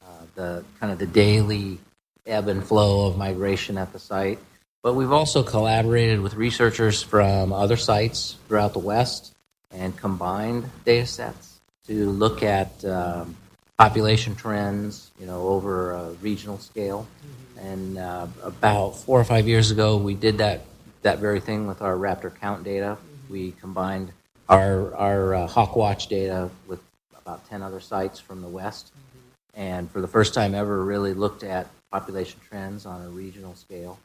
uh, 0.05 0.25
the 0.35 0.65
kind 0.81 0.93
of 0.93 0.99
the 0.99 1.07
daily 1.07 1.79
ebb 2.27 2.49
and 2.49 2.65
flow 2.65 3.07
of 3.07 3.17
migration 3.17 3.79
at 3.79 3.93
the 3.93 3.99
site. 4.01 4.41
But 4.83 4.95
we've 4.95 5.13
also 5.13 5.45
collaborated 5.45 6.21
with 6.21 6.35
researchers 6.35 7.03
from 7.03 7.53
other 7.53 7.77
sites 7.77 8.37
throughout 8.49 8.73
the 8.73 8.81
West 8.81 9.33
and 9.73 9.97
combined 9.97 10.69
data 10.85 11.07
sets 11.07 11.61
to 11.87 12.11
look 12.11 12.43
at 12.43 12.85
um, 12.85 13.37
population 13.79 14.35
trends, 14.35 15.11
you 15.19 15.27
know, 15.27 15.49
over 15.49 15.93
a 15.93 16.11
regional 16.23 16.59
scale. 16.59 17.07
Mm-hmm. 17.07 17.67
And 17.67 17.99
uh, 17.99 18.27
about 18.43 18.97
four 18.97 19.21
or 19.21 19.25
five 19.25 19.47
years 19.47 19.71
ago, 19.71 19.97
we 19.97 20.15
did 20.15 20.39
that 20.39 20.63
that 21.03 21.19
very 21.19 21.41
thing 21.41 21.67
with 21.67 21.83
our 21.83 21.97
raptor 21.97 22.35
count 22.35 22.65
data. 22.65 22.97
Mm-hmm. 22.99 23.33
We 23.33 23.53
combined 23.61 24.13
our 24.49 24.95
our 24.95 25.35
uh, 25.35 25.49
Hawkwatch 25.49 26.09
data 26.09 26.51
with 26.67 26.81
about 27.21 27.49
ten 27.49 27.63
other 27.63 27.81
sites 27.81 28.19
from 28.19 28.43
the 28.43 28.49
West, 28.49 28.87
mm-hmm. 28.87 29.61
and 29.61 29.91
for 29.91 30.01
the 30.01 30.09
first 30.09 30.35
time 30.35 30.55
ever, 30.55 30.85
really 30.85 31.15
looked 31.15 31.45
at 31.45 31.69
population 31.91 32.41
trends 32.49 32.87
on 32.87 33.03
a 33.03 33.09
regional 33.09 33.55
scale. 33.55 33.99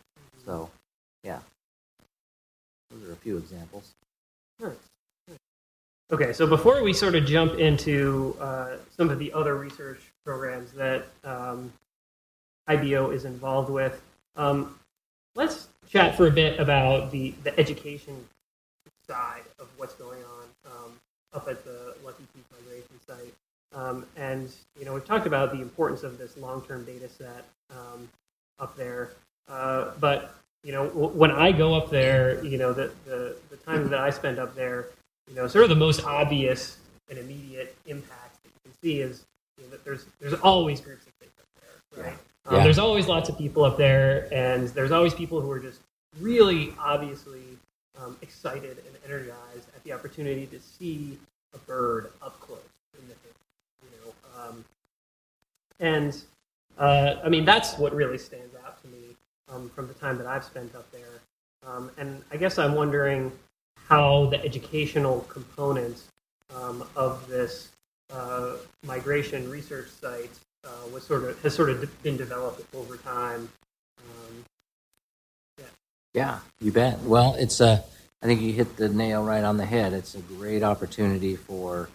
So, 0.46 0.70
yeah, 1.24 1.40
those 2.92 3.10
are 3.10 3.14
a 3.14 3.16
few 3.16 3.38
examples. 3.38 3.94
Sure. 4.60 4.76
Okay, 6.10 6.32
so 6.32 6.48
before 6.48 6.84
we 6.84 6.94
sort 6.94 7.16
of 7.16 7.26
jump 7.26 7.56
into 7.60 8.36
uh, 8.40 8.78
some 8.96 9.10
of 9.10 9.20
the 9.20 9.34
other 9.34 9.56
research 9.58 10.00
programs 10.24 10.72
that 10.72 11.06
um, 11.26 11.72
IBO 12.68 13.12
is 13.12 13.26
involved 13.26 13.70
with, 13.70 14.02
um, 14.38 14.80
let's 15.36 15.68
chat 15.90 16.16
for 16.16 16.28
a 16.28 16.32
bit 16.32 16.60
about 16.60 17.12
the, 17.12 17.32
the 17.44 17.58
education 17.60 18.26
side 19.06 19.44
of 19.60 19.68
what's 19.76 19.96
going 19.96 20.22
on 20.24 20.72
um, 20.72 20.92
up 21.34 21.48
at 21.50 21.66
the 21.66 21.96
Lucky 22.06 22.24
Peak 22.34 22.46
Migration 22.58 23.00
Site. 23.06 23.34
Um, 23.74 24.06
and, 24.16 24.50
you 24.80 24.86
know, 24.86 24.94
we've 24.94 25.06
talked 25.06 25.28
about 25.28 25.52
the 25.52 25.62
importance 25.62 26.04
of 26.04 26.18
this 26.18 26.38
long-term 26.38 26.86
data 26.86 27.10
set 27.10 27.44
um, 27.70 28.08
up 28.60 28.78
there. 28.78 29.12
Uh, 29.50 29.92
but 30.00 30.34
you 30.64 30.72
know, 30.72 30.88
w- 30.88 31.10
when 31.10 31.32
I 31.32 31.52
go 31.52 31.74
up 31.74 31.90
there, 31.90 32.44
you 32.44 32.58
know, 32.58 32.74
the, 32.74 32.92
the 33.06 33.36
the 33.50 33.58
time 33.58 33.90
that 33.90 34.00
I 34.00 34.10
spend 34.10 34.40
up 34.40 34.56
there, 34.56 34.88
you 35.28 35.36
know, 35.36 35.48
sort 35.48 35.64
of 35.64 35.70
the 35.70 35.76
most 35.76 36.04
obvious 36.04 36.78
and 37.10 37.20
immediate 37.20 37.76
impact 37.86 38.44
that 38.44 38.50
you 38.50 38.60
can 38.64 38.74
see 38.82 39.02
is 39.02 39.26
you 39.58 39.64
know, 39.64 39.72
that 39.72 39.84
there's 39.84 40.06
there's 40.20 40.34
always 40.36 40.80
groups 40.82 41.06
of 41.06 41.20
kids 41.20 41.32
up 41.40 41.48
there, 41.62 42.04
right? 42.04 42.14
Yeah. 42.14 42.52
Um, 42.52 42.58
yeah. 42.58 42.64
There's 42.64 42.80
always 42.80 43.08
lots 43.08 43.30
of 43.30 43.38
people 43.38 43.66
up 43.66 43.78
there, 43.78 44.28
and 44.34 44.70
there's 44.70 44.92
always 44.92 45.14
people 45.14 45.42
who 45.42 45.52
are 45.52 45.60
just 45.60 45.82
really 46.20 46.74
obviously 46.80 47.44
um, 48.02 48.18
excited 48.22 48.78
and 48.86 48.98
energized 49.06 49.68
at 49.76 49.84
the 49.84 49.92
opportunity 49.92 50.46
to 50.48 50.60
see 50.60 51.18
a 51.54 51.58
bird 51.60 52.12
up 52.22 52.40
close 52.40 52.60
in 52.98 53.08
the 53.08 53.16
you 53.84 54.06
know, 54.06 54.42
um, 54.42 54.66
and 55.80 56.24
uh, 56.78 57.16
I 57.24 57.30
mean 57.30 57.46
that's 57.46 57.78
what 57.78 57.94
really 57.94 58.18
stands 58.18 58.56
out 58.66 58.82
to 58.82 58.88
me 58.88 59.16
um, 59.52 59.70
from 59.70 59.88
the 59.88 59.94
time 59.96 60.18
that 60.18 60.28
I've 60.28 60.44
spent 60.44 60.74
up 60.76 60.90
there. 60.92 61.22
Um, 61.66 61.92
and 61.98 62.24
I 62.32 62.38
guess 62.38 62.58
I'm 62.58 62.76
wondering 62.76 63.32
how 63.88 64.26
the 64.28 64.44
educational 64.44 65.22
component 65.22 66.02
um, 66.56 66.84
of 66.96 67.28
this 67.28 67.70
uh, 68.12 68.54
migration 68.86 69.50
research 69.50 69.90
site 69.90 70.32
uh, 70.64 70.70
was 70.94 71.04
sort 71.04 71.24
of 71.24 71.42
has 71.42 71.54
sort 71.54 71.70
of 71.70 72.04
been 72.04 72.18
developed 72.18 72.64
over 72.76 72.98
time. 72.98 73.50
Um, 74.00 74.46
yeah. 75.58 75.66
yeah, 76.14 76.40
you 76.60 76.72
bet. 76.72 77.00
Well, 77.02 77.36
it's 77.38 77.60
a. 77.60 77.84
I 78.22 78.26
think 78.26 78.42
you 78.42 78.52
hit 78.52 78.78
the 78.78 78.90
nail 78.90 79.24
right 79.24 79.44
on 79.44 79.58
the 79.58 79.66
head. 79.66 79.94
It's 79.94 80.16
a 80.16 80.22
great 80.22 80.64
opportunity 80.64 81.36
for 81.36 81.90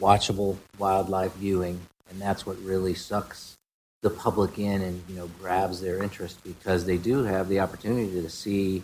watchable 0.00 0.58
wildlife 0.78 1.34
viewing, 1.34 1.80
and 2.10 2.20
that's 2.20 2.44
what 2.44 2.58
really 2.62 2.94
sucks 2.94 3.56
the 4.02 4.10
public 4.10 4.58
in 4.58 4.82
and 4.82 5.02
you 5.08 5.14
know 5.14 5.30
grabs 5.40 5.80
their 5.80 6.02
interest 6.02 6.42
because 6.42 6.84
they 6.84 6.98
do 6.98 7.22
have 7.22 7.48
the 7.48 7.60
opportunity 7.60 8.20
to 8.20 8.28
see 8.28 8.82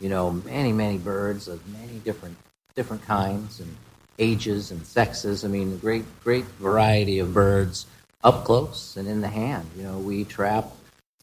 you 0.00 0.08
know 0.08 0.32
many 0.32 0.72
many 0.72 0.98
birds 0.98 1.46
of 1.46 1.66
many 1.68 1.98
different 1.98 2.36
different 2.74 3.04
kinds 3.04 3.60
and 3.60 3.76
ages 4.18 4.70
and 4.70 4.86
sexes. 4.86 5.44
I 5.44 5.48
mean, 5.48 5.72
a 5.72 5.76
great 5.76 6.04
great 6.22 6.44
variety 6.58 7.18
of 7.18 7.32
birds 7.34 7.86
up 8.22 8.44
close 8.44 8.96
and 8.96 9.08
in 9.08 9.20
the 9.20 9.28
hand. 9.28 9.68
You 9.76 9.84
know, 9.84 9.98
we 9.98 10.24
trap 10.24 10.70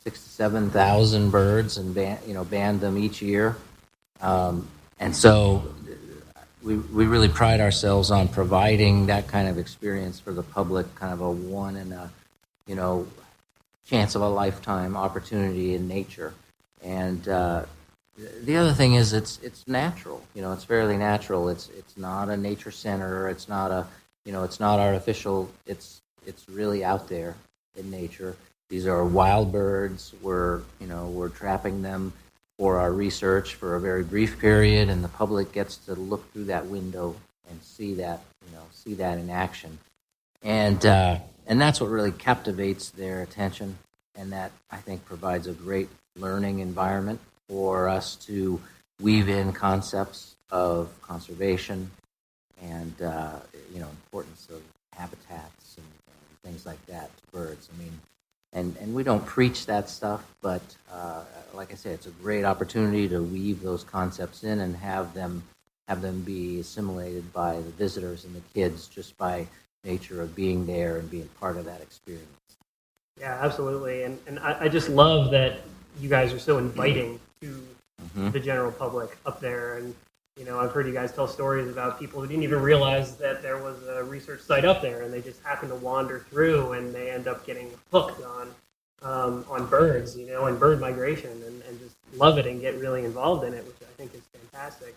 six 0.03 0.23
to 0.23 0.29
seven 0.29 0.69
thousand 0.69 1.31
birds 1.31 1.77
and 1.77 1.93
ban, 1.93 2.19
you 2.27 2.33
know 2.33 2.43
band 2.43 2.81
them 2.81 2.97
each 2.97 3.21
year, 3.21 3.55
um, 4.21 4.67
and 4.99 5.15
so 5.15 5.73
we 6.63 6.77
we 6.77 7.05
really 7.05 7.29
pride 7.29 7.61
ourselves 7.61 8.11
on 8.11 8.27
providing 8.27 9.05
that 9.07 9.27
kind 9.27 9.47
of 9.47 9.57
experience 9.57 10.19
for 10.19 10.33
the 10.33 10.43
public, 10.43 10.93
kind 10.95 11.13
of 11.13 11.21
a 11.21 11.31
one 11.31 11.75
in 11.75 11.91
a 11.93 12.11
you 12.65 12.75
know 12.75 13.07
chance 13.85 14.15
of 14.15 14.21
a 14.21 14.29
lifetime 14.29 14.97
opportunity 14.97 15.73
in 15.75 15.87
nature. 15.87 16.33
And 16.83 17.27
uh, 17.27 17.65
the 18.17 18.57
other 18.57 18.73
thing 18.73 18.95
is 18.95 19.13
it's 19.13 19.39
it's 19.43 19.67
natural. 19.67 20.23
You 20.33 20.41
know, 20.41 20.51
it's 20.53 20.63
fairly 20.63 20.97
natural. 20.97 21.49
It's 21.49 21.69
it's 21.69 21.97
not 21.97 22.29
a 22.29 22.37
nature 22.37 22.71
center. 22.71 23.29
It's 23.29 23.47
not 23.47 23.71
a 23.71 23.87
you 24.25 24.31
know 24.31 24.43
it's 24.43 24.59
not 24.59 24.79
artificial. 24.79 25.49
It's 25.65 26.01
it's 26.25 26.47
really 26.49 26.83
out 26.83 27.07
there 27.07 27.35
in 27.75 27.91
nature. 27.91 28.35
These 28.69 28.87
are 28.87 29.05
wild 29.05 29.51
birds. 29.51 30.13
We're 30.21 30.61
you 30.79 30.87
know 30.87 31.07
we're 31.07 31.29
trapping 31.29 31.81
them 31.81 32.13
for 32.57 32.79
our 32.79 32.91
research 32.91 33.53
for 33.53 33.75
a 33.75 33.79
very 33.79 34.03
brief 34.03 34.39
period, 34.39 34.89
and 34.89 35.03
the 35.03 35.09
public 35.09 35.51
gets 35.51 35.77
to 35.77 35.93
look 35.93 36.31
through 36.33 36.45
that 36.45 36.65
window 36.65 37.15
and 37.49 37.61
see 37.61 37.93
that 37.95 38.21
you 38.45 38.55
know 38.55 38.63
see 38.71 38.95
that 38.95 39.19
in 39.19 39.29
action. 39.29 39.77
And 40.41 40.83
uh, 40.85 41.19
and 41.45 41.61
that's 41.61 41.79
what 41.79 41.91
really 41.91 42.11
captivates 42.11 42.89
their 42.89 43.21
attention, 43.21 43.77
and 44.15 44.31
that 44.31 44.51
I 44.71 44.77
think 44.77 45.05
provides 45.05 45.45
a 45.45 45.53
great 45.53 45.89
learning 46.15 46.59
environment 46.59 47.19
for 47.47 47.87
us 47.87 48.15
to 48.15 48.61
weave 49.01 49.29
in 49.29 49.53
concepts 49.53 50.35
of 50.49 50.89
conservation 51.01 51.89
and 52.61 53.01
uh, 53.01 53.39
you 53.73 53.79
know 53.79 53.87
importance 53.87 54.47
of 54.49 54.61
habitats 54.93 55.77
and, 55.77 55.85
and, 55.85 56.41
things 56.43 56.65
like 56.65 56.83
that 56.87 57.09
to 57.17 57.23
birds. 57.31 57.69
I 57.73 57.77
mean, 57.81 57.99
and 58.53 58.75
and 58.77 58.95
we 58.95 59.03
don't 59.03 59.25
preach 59.25 59.65
that 59.65 59.89
stuff, 59.89 60.23
but 60.41 60.61
uh, 60.91 61.23
like 61.53 61.71
I 61.71 61.75
said, 61.75 61.93
it's 61.93 62.07
a 62.07 62.11
great 62.11 62.45
opportunity 62.45 63.07
to 63.09 63.21
weave 63.21 63.61
those 63.61 63.83
concepts 63.83 64.43
in 64.43 64.59
and 64.59 64.75
have 64.77 65.13
them 65.13 65.43
have 65.87 66.01
them 66.01 66.21
be 66.21 66.59
assimilated 66.59 67.31
by 67.33 67.55
the 67.55 67.71
visitors 67.71 68.25
and 68.25 68.35
the 68.35 68.41
kids 68.53 68.87
just 68.87 69.17
by 69.17 69.47
nature 69.83 70.21
of 70.21 70.35
being 70.35 70.65
there 70.65 70.97
and 70.97 71.09
being 71.09 71.29
part 71.39 71.57
of 71.57 71.65
that 71.65 71.81
experience. 71.81 72.27
Yeah, 73.19 73.39
absolutely. 73.41 74.03
And, 74.03 74.19
and 74.27 74.39
I, 74.39 74.65
I 74.65 74.67
just 74.67 74.89
love 74.89 75.31
that 75.31 75.61
you 75.99 76.09
guys 76.09 76.33
are 76.33 76.39
so 76.39 76.57
inviting 76.57 77.19
to 77.41 77.67
mm-hmm. 78.01 78.31
the 78.31 78.39
general 78.39 78.71
public 78.71 79.17
up 79.25 79.39
there. 79.39 79.77
And 79.77 79.95
you 80.37 80.45
know, 80.45 80.59
I've 80.59 80.71
heard 80.71 80.85
you 80.85 80.93
guys 80.93 81.11
tell 81.11 81.27
stories 81.27 81.67
about 81.67 81.99
people 81.99 82.21
who 82.21 82.27
didn't 82.27 82.43
even 82.43 82.61
realize 82.61 83.17
that 83.17 83.41
there 83.41 83.57
was 83.57 83.81
a 83.87 84.03
research 84.03 84.41
site 84.41 84.65
up 84.65 84.81
there, 84.81 85.01
and 85.01 85.11
they 85.11 85.21
just 85.21 85.41
happen 85.41 85.69
to 85.69 85.75
wander 85.75 86.19
through, 86.29 86.73
and 86.73 86.93
they 86.93 87.09
end 87.09 87.27
up 87.27 87.45
getting 87.45 87.71
hooked 87.91 88.23
on 88.23 88.53
um, 89.01 89.45
on 89.49 89.67
birds, 89.67 90.15
you 90.17 90.27
know, 90.27 90.45
and 90.45 90.59
bird 90.59 90.79
migration, 90.79 91.31
and, 91.31 91.61
and 91.63 91.79
just 91.79 91.95
love 92.15 92.37
it 92.37 92.45
and 92.45 92.61
get 92.61 92.75
really 92.75 93.03
involved 93.03 93.43
in 93.45 93.53
it, 93.53 93.65
which 93.65 93.75
I 93.81 93.91
think 93.97 94.13
is 94.13 94.21
fantastic. 94.33 94.95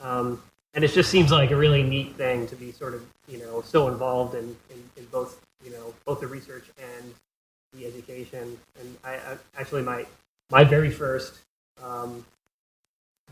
Um, 0.00 0.42
and 0.74 0.84
it 0.84 0.92
just 0.92 1.10
seems 1.10 1.30
like 1.30 1.50
a 1.50 1.56
really 1.56 1.82
neat 1.82 2.16
thing 2.16 2.46
to 2.48 2.56
be 2.56 2.72
sort 2.72 2.94
of 2.94 3.04
you 3.28 3.38
know 3.38 3.62
so 3.62 3.88
involved 3.88 4.34
in, 4.34 4.56
in, 4.70 4.82
in 4.96 5.04
both 5.06 5.40
you 5.64 5.70
know 5.70 5.94
both 6.04 6.20
the 6.20 6.26
research 6.26 6.64
and 6.78 7.14
the 7.72 7.86
education. 7.86 8.58
And 8.80 8.96
I, 9.04 9.14
I 9.14 9.36
actually 9.56 9.82
my 9.82 10.06
my 10.50 10.64
very 10.64 10.90
first 10.90 11.38
um, 11.82 12.24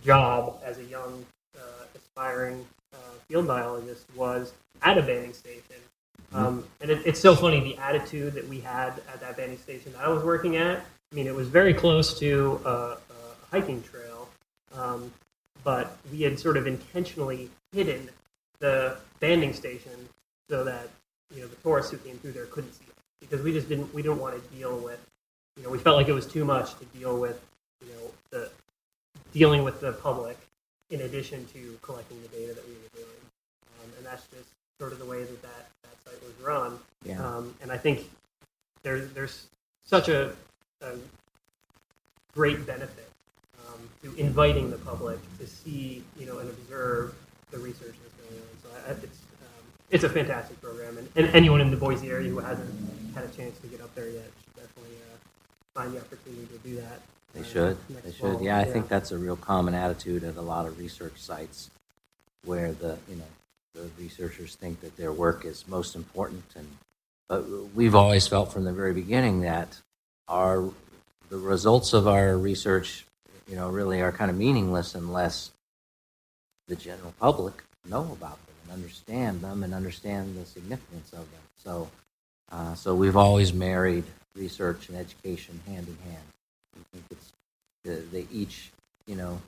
job 0.04 0.60
as 0.64 0.78
a 0.78 0.84
young 0.84 1.24
uh, 1.56 1.84
aspiring 1.94 2.64
uh, 2.92 2.96
field 3.28 3.46
biologist 3.46 4.06
was 4.14 4.52
at 4.82 4.98
a 4.98 5.02
banding 5.02 5.32
station. 5.32 5.76
Mm-hmm. 6.32 6.36
Um, 6.36 6.64
and 6.80 6.90
it, 6.90 7.02
it's 7.06 7.20
so 7.20 7.34
funny 7.34 7.60
the 7.60 7.76
attitude 7.78 8.34
that 8.34 8.48
we 8.48 8.60
had 8.60 8.90
at 9.12 9.20
that 9.20 9.36
banding 9.36 9.58
station 9.58 9.92
that 9.92 10.02
I 10.02 10.08
was 10.08 10.22
working 10.22 10.56
at. 10.56 10.78
I 10.78 11.14
mean, 11.14 11.26
it 11.26 11.34
was 11.34 11.48
very 11.48 11.74
close 11.74 12.18
to 12.20 12.60
a, 12.64 12.70
a 12.70 12.98
hiking 13.50 13.82
trail, 13.82 14.28
um, 14.76 15.12
but 15.64 15.96
we 16.12 16.22
had 16.22 16.38
sort 16.38 16.56
of 16.56 16.66
intentionally 16.66 17.50
hidden 17.72 18.08
the 18.60 18.96
banding 19.18 19.52
station 19.52 20.08
so 20.48 20.64
that 20.64 20.88
you 21.34 21.40
know 21.40 21.48
the 21.48 21.56
tourists 21.56 21.90
who 21.90 21.98
came 21.98 22.18
through 22.18 22.32
there 22.32 22.46
couldn't 22.46 22.72
see 22.72 22.84
it 22.86 22.94
because 23.20 23.42
we 23.42 23.52
just 23.52 23.68
didn't 23.68 23.92
we 23.94 24.02
didn't 24.02 24.18
want 24.18 24.34
to 24.34 24.56
deal 24.56 24.76
with 24.78 25.00
you 25.56 25.62
know 25.62 25.70
we 25.70 25.78
felt 25.78 25.96
like 25.96 26.08
it 26.08 26.12
was 26.12 26.26
too 26.26 26.44
much 26.44 26.78
to 26.78 26.84
deal 26.86 27.18
with 27.18 27.40
you 27.80 27.92
know 27.92 28.10
the 28.30 28.50
dealing 29.32 29.64
with 29.64 29.80
the 29.80 29.92
public 29.92 30.38
in 30.90 31.02
addition 31.02 31.46
to 31.46 31.78
collecting 31.82 32.20
the 32.22 32.28
data 32.28 32.52
that 32.54 32.66
we 32.66 32.74
were 32.74 32.90
doing 32.94 33.20
um, 33.80 33.90
and 33.96 34.06
that's 34.06 34.26
just 34.28 34.48
sort 34.78 34.92
of 34.92 34.98
the 34.98 35.04
way 35.04 35.20
that 35.20 35.42
that, 35.42 35.68
that 35.82 36.04
site 36.04 36.22
was 36.22 36.32
run 36.44 36.78
yeah. 37.04 37.24
um, 37.24 37.54
and 37.62 37.70
I 37.70 37.76
think 37.76 38.10
there's 38.82 39.10
there's 39.12 39.46
such 39.84 40.08
a, 40.08 40.32
a 40.82 40.92
great 42.34 42.66
benefit 42.66 43.08
um, 43.66 43.80
to 44.02 44.14
inviting 44.14 44.70
the 44.70 44.78
public 44.78 45.18
to 45.38 45.46
see 45.46 46.02
you 46.18 46.26
know 46.26 46.38
and 46.38 46.48
observe 46.50 47.14
the 47.50 47.58
research 47.58 47.94
that's 48.02 48.28
going 48.28 48.40
on 48.40 48.48
so 48.62 48.68
I, 48.88 48.92
it's 48.92 49.20
it's 49.90 50.04
a 50.04 50.08
fantastic 50.08 50.60
program, 50.62 50.98
and, 50.98 51.08
and 51.16 51.34
anyone 51.34 51.60
in 51.60 51.70
the 51.70 51.76
Boise 51.76 52.08
area 52.08 52.30
who 52.30 52.38
hasn't 52.38 52.70
had 53.14 53.24
a 53.24 53.28
chance 53.28 53.58
to 53.58 53.66
get 53.66 53.80
up 53.80 53.92
there 53.96 54.08
yet 54.08 54.30
should 54.40 54.54
definitely 54.54 54.96
uh, 55.02 55.16
find 55.74 55.92
the 55.92 55.98
opportunity 55.98 56.46
to 56.46 56.58
do 56.58 56.76
that. 56.76 57.00
They 57.34 57.42
should. 57.42 57.76
They 58.04 58.12
should. 58.12 58.40
Yeah, 58.40 58.58
I 58.58 58.64
think 58.64 58.88
that's 58.88 59.12
a 59.12 59.18
real 59.18 59.36
common 59.36 59.74
attitude 59.74 60.24
at 60.24 60.36
a 60.36 60.42
lot 60.42 60.66
of 60.66 60.78
research 60.78 61.16
sites, 61.16 61.70
where 62.44 62.72
the 62.72 62.98
you 63.08 63.16
know 63.16 63.24
the 63.74 63.88
researchers 64.02 64.56
think 64.56 64.80
that 64.80 64.96
their 64.96 65.12
work 65.12 65.44
is 65.44 65.66
most 65.68 65.94
important, 65.94 66.44
and 66.56 66.66
but 67.28 67.48
we've 67.74 67.94
always 67.94 68.26
felt 68.26 68.52
from 68.52 68.64
the 68.64 68.72
very 68.72 68.92
beginning 68.92 69.42
that 69.42 69.80
our 70.28 70.68
the 71.28 71.38
results 71.38 71.92
of 71.92 72.08
our 72.08 72.36
research, 72.36 73.06
you 73.48 73.54
know, 73.54 73.68
really 73.68 74.02
are 74.02 74.12
kind 74.12 74.30
of 74.30 74.36
meaningless 74.36 74.94
unless 74.94 75.52
the 76.66 76.76
general 76.76 77.14
public 77.20 77.62
know 77.88 78.02
about 78.12 78.44
them 78.46 78.54
and 78.64 78.72
understand 78.72 79.40
them 79.40 79.62
and 79.62 79.72
understand 79.72 80.36
the 80.36 80.44
significance 80.44 81.12
of 81.12 81.18
them. 81.18 81.40
So, 81.62 81.88
uh, 82.50 82.74
so 82.74 82.94
we've 82.94 83.16
always 83.16 83.52
married 83.52 84.04
research 84.34 84.88
and 84.88 84.98
education 84.98 85.60
hand 85.66 85.86
in 85.88 86.10
hand. 86.10 86.22
I 86.76 86.80
think 86.92 87.04
it's 87.10 87.32
they 88.12 88.26
each, 88.30 88.70
you 89.06 89.16
know, 89.16 89.40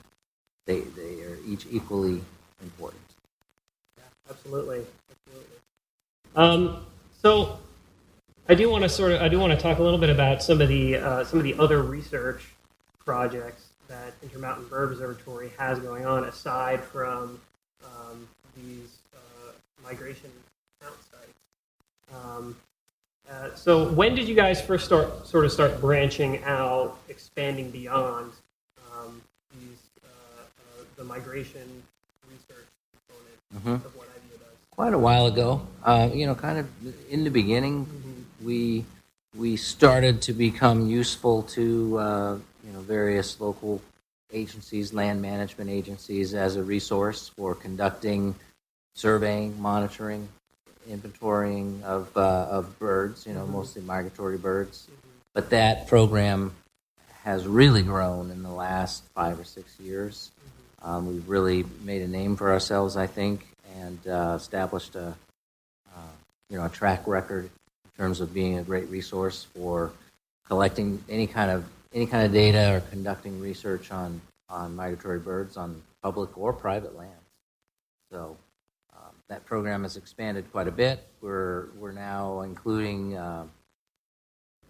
they 0.65 0.81
they 0.81 1.21
are 1.23 1.37
each 1.47 1.65
equally 1.69 2.21
important. 2.61 3.01
Yeah, 3.97 4.03
absolutely, 4.29 4.85
absolutely. 5.11 5.57
Um, 6.35 6.85
so, 7.21 7.59
I 8.49 8.55
do 8.55 8.69
want 8.69 8.83
to 8.83 8.89
sort 8.89 9.11
of 9.11 9.21
I 9.21 9.27
do 9.27 9.39
want 9.39 9.53
to 9.53 9.59
talk 9.59 9.79
a 9.79 9.83
little 9.83 9.99
bit 9.99 10.09
about 10.09 10.43
some 10.43 10.61
of 10.61 10.67
the 10.67 10.97
uh, 10.97 11.23
some 11.23 11.39
of 11.39 11.43
the 11.43 11.55
other 11.55 11.81
research 11.81 12.45
projects 12.99 13.69
that 13.87 14.13
Intermountain 14.23 14.67
Bird 14.67 14.93
Observatory 14.93 15.51
has 15.57 15.79
going 15.79 16.05
on 16.05 16.23
aside 16.23 16.83
from 16.83 17.39
um, 17.83 18.27
these 18.55 18.97
migration 19.83 20.31
count 20.81 20.95
sites. 21.11 21.39
Um, 22.13 22.55
uh, 23.33 23.55
so 23.55 23.89
when 23.89 24.15
did 24.15 24.27
you 24.27 24.35
guys 24.35 24.61
first 24.61 24.85
start 24.85 25.25
sort 25.27 25.45
of 25.45 25.51
start 25.51 25.79
branching 25.81 26.43
out, 26.43 26.97
expanding 27.09 27.71
beyond 27.71 28.31
um, 28.91 29.21
these 29.59 29.79
uh, 30.03 30.07
uh, 30.07 30.83
the 30.97 31.03
migration 31.03 31.83
research 32.29 32.65
component 32.91 33.55
mm-hmm. 33.55 33.87
of 33.87 33.95
what 33.95 34.07
IBO 34.07 34.37
does? 34.37 34.57
Quite 34.71 34.93
a 34.93 34.97
while 34.97 35.27
ago, 35.27 35.65
uh, 35.83 36.09
you 36.13 36.25
know, 36.25 36.35
kind 36.35 36.59
of 36.59 36.67
in 37.09 37.23
the 37.23 37.31
beginning, 37.31 37.85
mm-hmm. 37.85 38.45
we 38.45 38.85
we 39.35 39.57
started 39.57 40.21
to 40.23 40.33
become 40.33 40.87
useful 40.87 41.43
to 41.43 41.97
uh, 41.97 42.37
you 42.65 42.73
know 42.73 42.81
various 42.81 43.39
local 43.41 43.81
agencies, 44.31 44.93
land 44.93 45.21
management 45.21 45.69
agencies, 45.69 46.33
as 46.33 46.55
a 46.55 46.63
resource 46.63 47.29
for 47.29 47.55
conducting 47.55 48.35
surveying, 48.95 49.59
monitoring, 49.59 50.29
inventorying 50.89 51.81
of, 51.83 52.15
uh, 52.15 52.47
of 52.49 52.77
birds, 52.79 53.25
you 53.25 53.33
know, 53.33 53.43
mm-hmm. 53.43 53.53
mostly 53.53 53.81
migratory 53.81 54.37
birds. 54.37 54.87
Mm-hmm. 54.89 55.09
But 55.33 55.49
that 55.49 55.87
program 55.87 56.53
has 57.23 57.47
really 57.47 57.83
grown 57.83 58.31
in 58.31 58.43
the 58.43 58.51
last 58.51 59.03
five 59.15 59.39
or 59.39 59.43
six 59.43 59.79
years. 59.79 60.31
Mm-hmm. 60.81 60.89
Um, 60.89 61.07
we've 61.07 61.29
really 61.29 61.65
made 61.83 62.01
a 62.01 62.07
name 62.07 62.35
for 62.35 62.51
ourselves, 62.51 62.97
I 62.97 63.07
think, 63.07 63.47
and 63.79 63.99
uh, 64.07 64.33
established 64.35 64.95
a, 64.95 65.15
uh, 65.95 66.11
you 66.49 66.57
know, 66.57 66.65
a 66.65 66.69
track 66.69 67.07
record 67.07 67.45
in 67.45 67.91
terms 67.97 68.19
of 68.19 68.33
being 68.33 68.57
a 68.57 68.63
great 68.63 68.89
resource 68.89 69.47
for 69.55 69.91
collecting 70.47 71.03
any 71.09 71.27
kind 71.27 71.49
of 71.49 71.65
any 71.93 72.05
kind 72.05 72.25
of 72.25 72.33
data 72.33 72.75
or 72.75 72.79
conducting 72.89 73.39
research 73.39 73.91
on, 73.91 74.19
on 74.49 74.75
migratory 74.75 75.19
birds 75.19 75.57
on 75.57 75.81
public 76.01 76.35
or 76.37 76.51
private 76.51 76.97
lands. 76.97 77.13
So 78.11 78.35
that 79.33 79.45
program 79.45 79.81
has 79.81 79.97
expanded 79.97 80.45
quite 80.51 80.67
a 80.67 80.71
bit. 80.71 81.07
We're 81.19 81.69
we're 81.79 81.91
now 81.91 82.41
including. 82.41 83.17
Uh, 83.17 83.47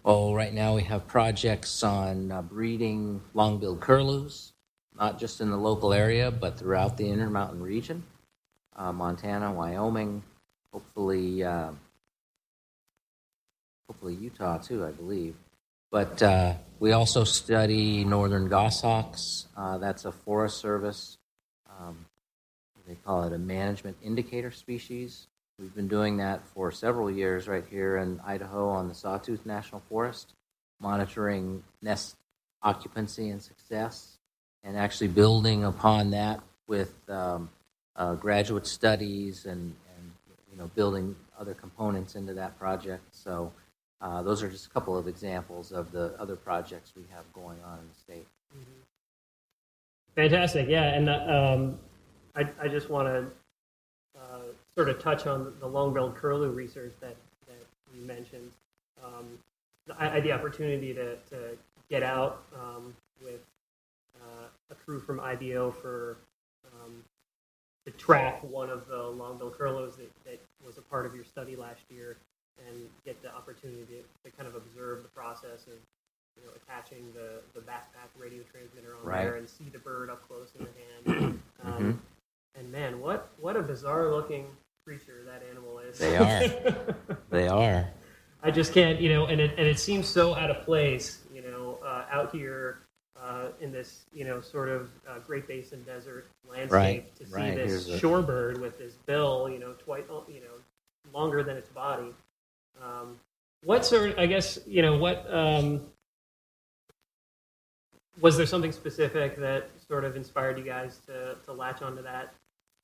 oh, 0.06 0.34
right 0.34 0.54
now 0.54 0.74
we 0.74 0.82
have 0.84 1.06
projects 1.06 1.82
on 1.82 2.32
uh, 2.32 2.40
breeding 2.40 3.20
long-billed 3.34 3.80
curlews, 3.80 4.54
not 4.98 5.20
just 5.20 5.42
in 5.42 5.50
the 5.50 5.58
local 5.58 5.92
area, 5.92 6.30
but 6.30 6.58
throughout 6.58 6.96
the 6.96 7.10
Intermountain 7.10 7.60
region, 7.60 8.04
uh, 8.74 8.90
Montana, 8.90 9.52
Wyoming, 9.52 10.22
hopefully, 10.72 11.44
uh, 11.44 11.72
hopefully 13.86 14.14
Utah 14.14 14.56
too, 14.56 14.82
I 14.86 14.92
believe. 14.92 15.34
But 15.90 16.22
uh, 16.22 16.54
we 16.80 16.92
also 16.92 17.24
study 17.24 18.02
northern 18.02 18.48
goshawks. 18.48 19.46
Uh, 19.54 19.76
that's 19.76 20.06
a 20.06 20.12
Forest 20.12 20.56
Service 20.56 21.18
they 22.86 22.94
call 22.94 23.24
it 23.24 23.32
a 23.32 23.38
management 23.38 23.96
indicator 24.02 24.50
species. 24.50 25.26
We've 25.58 25.74
been 25.74 25.88
doing 25.88 26.16
that 26.18 26.46
for 26.48 26.70
several 26.72 27.10
years 27.10 27.46
right 27.46 27.64
here 27.70 27.96
in 27.98 28.20
Idaho 28.26 28.68
on 28.68 28.88
the 28.88 28.94
Sawtooth 28.94 29.46
National 29.46 29.82
Forest, 29.88 30.32
monitoring 30.80 31.62
nest 31.80 32.16
occupancy 32.62 33.30
and 33.30 33.42
success, 33.42 34.18
and 34.64 34.76
actually 34.76 35.08
building 35.08 35.64
upon 35.64 36.10
that 36.10 36.40
with 36.66 36.92
um, 37.08 37.50
uh, 37.96 38.14
graduate 38.14 38.66
studies 38.66 39.46
and, 39.46 39.74
and 39.96 40.12
you 40.50 40.58
know 40.58 40.70
building 40.74 41.14
other 41.38 41.54
components 41.54 42.16
into 42.16 42.34
that 42.34 42.58
project. 42.58 43.04
So 43.12 43.52
uh, 44.00 44.22
those 44.22 44.42
are 44.42 44.48
just 44.48 44.66
a 44.66 44.70
couple 44.70 44.96
of 44.96 45.06
examples 45.06 45.72
of 45.72 45.92
the 45.92 46.14
other 46.18 46.36
projects 46.36 46.92
we 46.96 47.04
have 47.14 47.24
going 47.32 47.58
on 47.64 47.78
in 47.78 47.88
the 47.88 47.94
state. 47.94 48.26
Mm-hmm. 48.52 48.70
Fantastic, 50.16 50.68
yeah, 50.68 50.94
and 50.94 51.08
uh, 51.08 51.54
um, 51.54 51.78
I, 52.36 52.48
I 52.60 52.68
just 52.68 52.90
want 52.90 53.08
to 53.08 54.20
uh, 54.20 54.42
sort 54.74 54.88
of 54.88 55.00
touch 55.00 55.26
on 55.26 55.52
the 55.60 55.66
long-billed 55.66 56.16
curlew 56.16 56.50
research 56.50 56.94
that, 57.00 57.16
that 57.46 57.66
you 57.94 58.04
mentioned. 58.04 58.50
Um, 59.04 59.38
I 59.98 60.08
had 60.08 60.24
the 60.24 60.32
opportunity 60.32 60.94
to, 60.94 61.16
to 61.30 61.56
get 61.90 62.02
out 62.02 62.42
um, 62.54 62.94
with 63.22 63.40
uh, 64.20 64.46
a 64.70 64.74
crew 64.74 65.00
from 65.00 65.20
IBO 65.20 65.70
for 65.70 66.16
um, 66.72 67.04
to 67.86 67.90
track 67.92 68.42
one 68.42 68.70
of 68.70 68.86
the 68.88 69.02
long-billed 69.02 69.56
curlews 69.58 69.96
that, 69.96 70.10
that 70.24 70.40
was 70.64 70.78
a 70.78 70.82
part 70.82 71.06
of 71.06 71.14
your 71.14 71.24
study 71.24 71.54
last 71.54 71.82
year 71.90 72.16
and 72.66 72.88
get 73.04 73.20
the 73.22 73.34
opportunity 73.34 73.84
to, 73.84 74.30
to 74.30 74.36
kind 74.36 74.48
of 74.48 74.54
observe 74.54 75.02
the 75.02 75.08
process 75.08 75.66
of 75.66 75.74
you 76.36 76.42
know, 76.44 76.50
attaching 76.56 77.04
the, 77.14 77.42
the 77.54 77.60
backpack 77.60 78.10
radio 78.18 78.42
transmitter 78.50 78.96
on 79.00 79.06
right. 79.06 79.22
there 79.22 79.36
and 79.36 79.48
see 79.48 79.64
the 79.72 79.78
bird 79.78 80.10
up 80.10 80.26
close 80.26 80.48
in 80.58 80.66
the 80.66 81.12
hand. 81.12 81.40
Um, 81.64 81.72
mm-hmm. 81.72 81.90
And 82.56 82.70
man, 82.70 83.00
what 83.00 83.32
what 83.38 83.56
a 83.56 83.62
bizarre 83.62 84.10
looking 84.10 84.46
creature 84.86 85.24
that 85.26 85.42
animal 85.50 85.78
is. 85.78 85.98
They 85.98 86.16
are. 86.16 86.96
they 87.30 87.48
are. 87.48 87.88
I 88.42 88.50
just 88.50 88.74
can't, 88.74 89.00
you 89.00 89.08
know, 89.08 89.26
and 89.26 89.40
it 89.40 89.52
and 89.58 89.66
it 89.66 89.78
seems 89.78 90.06
so 90.06 90.34
out 90.34 90.50
of 90.50 90.64
place, 90.64 91.22
you 91.34 91.42
know, 91.42 91.78
uh, 91.84 92.04
out 92.10 92.30
here 92.32 92.78
uh, 93.16 93.24
uh, 93.24 93.48
in 93.60 93.72
this, 93.72 94.04
you 94.12 94.24
know, 94.24 94.40
sort 94.40 94.68
of 94.68 94.90
uh, 95.08 95.18
Great 95.20 95.48
Basin 95.48 95.82
desert 95.84 96.26
landscape 96.46 96.70
Right, 96.72 97.16
to 97.16 97.26
see 97.26 97.32
right. 97.32 97.54
this 97.54 97.86
Here's 97.86 97.88
a- 97.88 97.98
shorebird 98.06 98.58
with 98.60 98.78
this 98.78 98.94
bill, 99.06 99.48
you 99.50 99.58
know, 99.58 99.72
twice, 99.78 100.04
you 100.28 100.40
know, 100.40 101.12
longer 101.18 101.42
than 101.42 101.56
its 101.56 101.70
body. 101.70 102.14
Um, 102.82 103.18
what 103.64 103.86
sort? 103.86 104.18
I 104.18 104.26
guess 104.26 104.58
you 104.66 104.82
know 104.82 104.96
what. 104.98 105.32
Um, 105.32 105.80
was 108.20 108.36
there 108.36 108.46
something 108.46 108.70
specific 108.72 109.36
that 109.38 109.70
sort 109.88 110.04
of 110.04 110.14
inspired 110.16 110.56
you 110.56 110.64
guys 110.64 110.98
to, 111.06 111.36
to 111.44 111.52
latch 111.52 111.82
onto 111.82 112.00
that 112.02 112.32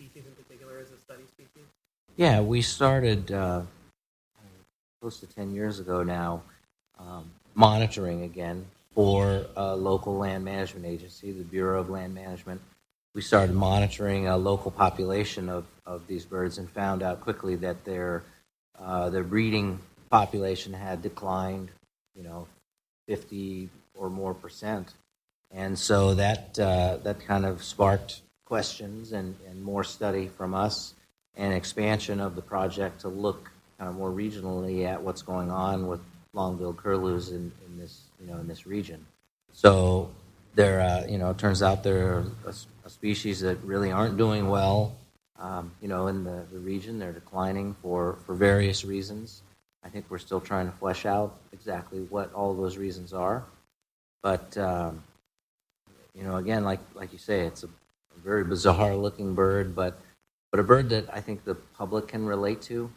species 0.01 0.25
in 0.27 0.33
particular 0.33 0.79
as 0.79 0.91
a 0.93 0.99
study 0.99 1.25
species? 1.29 1.69
Yeah, 2.17 2.41
we 2.41 2.63
started 2.63 3.31
uh, 3.31 3.63
close 5.01 5.21
to 5.21 5.27
10 5.27 5.55
years 5.55 5.79
ago 5.79 6.03
now 6.03 6.43
um, 6.99 7.31
monitoring 7.55 8.23
again 8.23 8.65
for 8.95 9.45
a 9.57 9.77
local 9.77 10.17
land 10.17 10.45
management 10.45 10.87
agency, 10.87 11.33
the 11.33 11.45
Bureau 11.45 11.81
of 11.81 11.91
Land 11.91 12.15
Management. 12.15 12.63
We 13.15 13.21
started 13.21 13.55
monitoring 13.55 14.27
a 14.27 14.37
local 14.39 14.71
population 14.71 15.49
of, 15.51 15.67
of 15.85 16.07
these 16.07 16.25
birds 16.25 16.57
and 16.57 16.71
found 16.71 17.03
out 17.03 17.21
quickly 17.21 17.57
that 17.57 17.85
their, 17.85 18.23
uh, 18.79 19.11
their 19.11 19.25
breeding 19.25 19.81
population 20.11 20.73
had 20.73 21.03
declined, 21.03 21.71
you 22.15 22.23
know, 22.23 22.47
50 23.07 23.69
or 23.95 24.09
more 24.09 24.33
percent. 24.33 24.95
And 25.51 25.79
so 25.79 26.15
that, 26.15 26.59
uh, 26.59 26.99
that 27.03 27.21
kind 27.21 27.45
of 27.45 27.63
sparked 27.63 28.23
questions 28.51 29.13
and, 29.13 29.37
and 29.49 29.63
more 29.63 29.85
study 29.85 30.27
from 30.39 30.55
us 30.55 30.95
and 31.37 31.55
expansion 31.55 32.19
of 32.21 32.35
the 32.35 32.43
project 32.43 33.01
to 33.01 33.09
look 33.09 33.49
kind 33.79 33.89
of 33.89 33.95
more 33.97 34.11
regionally 34.11 34.85
at 34.93 35.01
what's 35.01 35.23
going 35.23 35.51
on 35.53 35.87
with 35.87 36.01
long-billed 36.33 36.77
curlews 36.77 37.31
in, 37.31 37.53
in 37.67 37.79
this 37.79 37.95
you 38.21 38.27
know 38.27 38.39
in 38.43 38.49
this 38.49 38.67
region. 38.67 39.01
So 39.53 40.11
there, 40.55 40.81
uh, 40.81 41.07
you 41.07 41.19
know, 41.19 41.31
it 41.31 41.39
turns 41.39 41.63
out 41.63 41.85
they're 41.85 42.25
a, 42.45 42.55
a 42.85 42.91
species 42.91 43.41
that 43.41 43.57
really 43.63 43.93
aren't 43.93 44.17
doing 44.17 44.49
well. 44.49 44.97
Um, 45.39 45.71
you 45.81 45.89
know, 45.89 46.09
in 46.09 46.25
the, 46.25 46.43
the 46.53 46.59
region, 46.59 46.99
they're 46.99 47.13
declining 47.13 47.75
for, 47.83 48.19
for 48.27 48.35
various 48.35 48.85
reasons. 48.85 49.43
I 49.85 49.89
think 49.89 50.07
we're 50.11 50.19
still 50.19 50.41
trying 50.41 50.71
to 50.71 50.77
flesh 50.77 51.07
out 51.07 51.37
exactly 51.53 52.01
what 52.01 52.35
all 52.35 52.55
those 52.55 52.77
reasons 52.77 53.13
are. 53.15 53.45
But 54.23 54.59
um, 54.59 55.03
you 56.15 56.25
know, 56.25 56.37
again, 56.37 56.65
like 56.65 56.81
like 56.95 57.13
you 57.13 57.19
say, 57.19 57.47
it's 57.47 57.65
a, 57.65 57.69
a 58.17 58.21
very 58.21 58.45
bizarre-looking 58.45 59.35
bird, 59.35 59.75
but 59.75 59.99
but 60.51 60.59
a 60.59 60.65
bird 60.65 60.89
that 60.89 61.07
I 61.13 61.21
think 61.21 61.45
the 61.45 61.55
public 61.55 62.09
can 62.09 62.27
relate 62.27 62.61
to. 62.63 62.91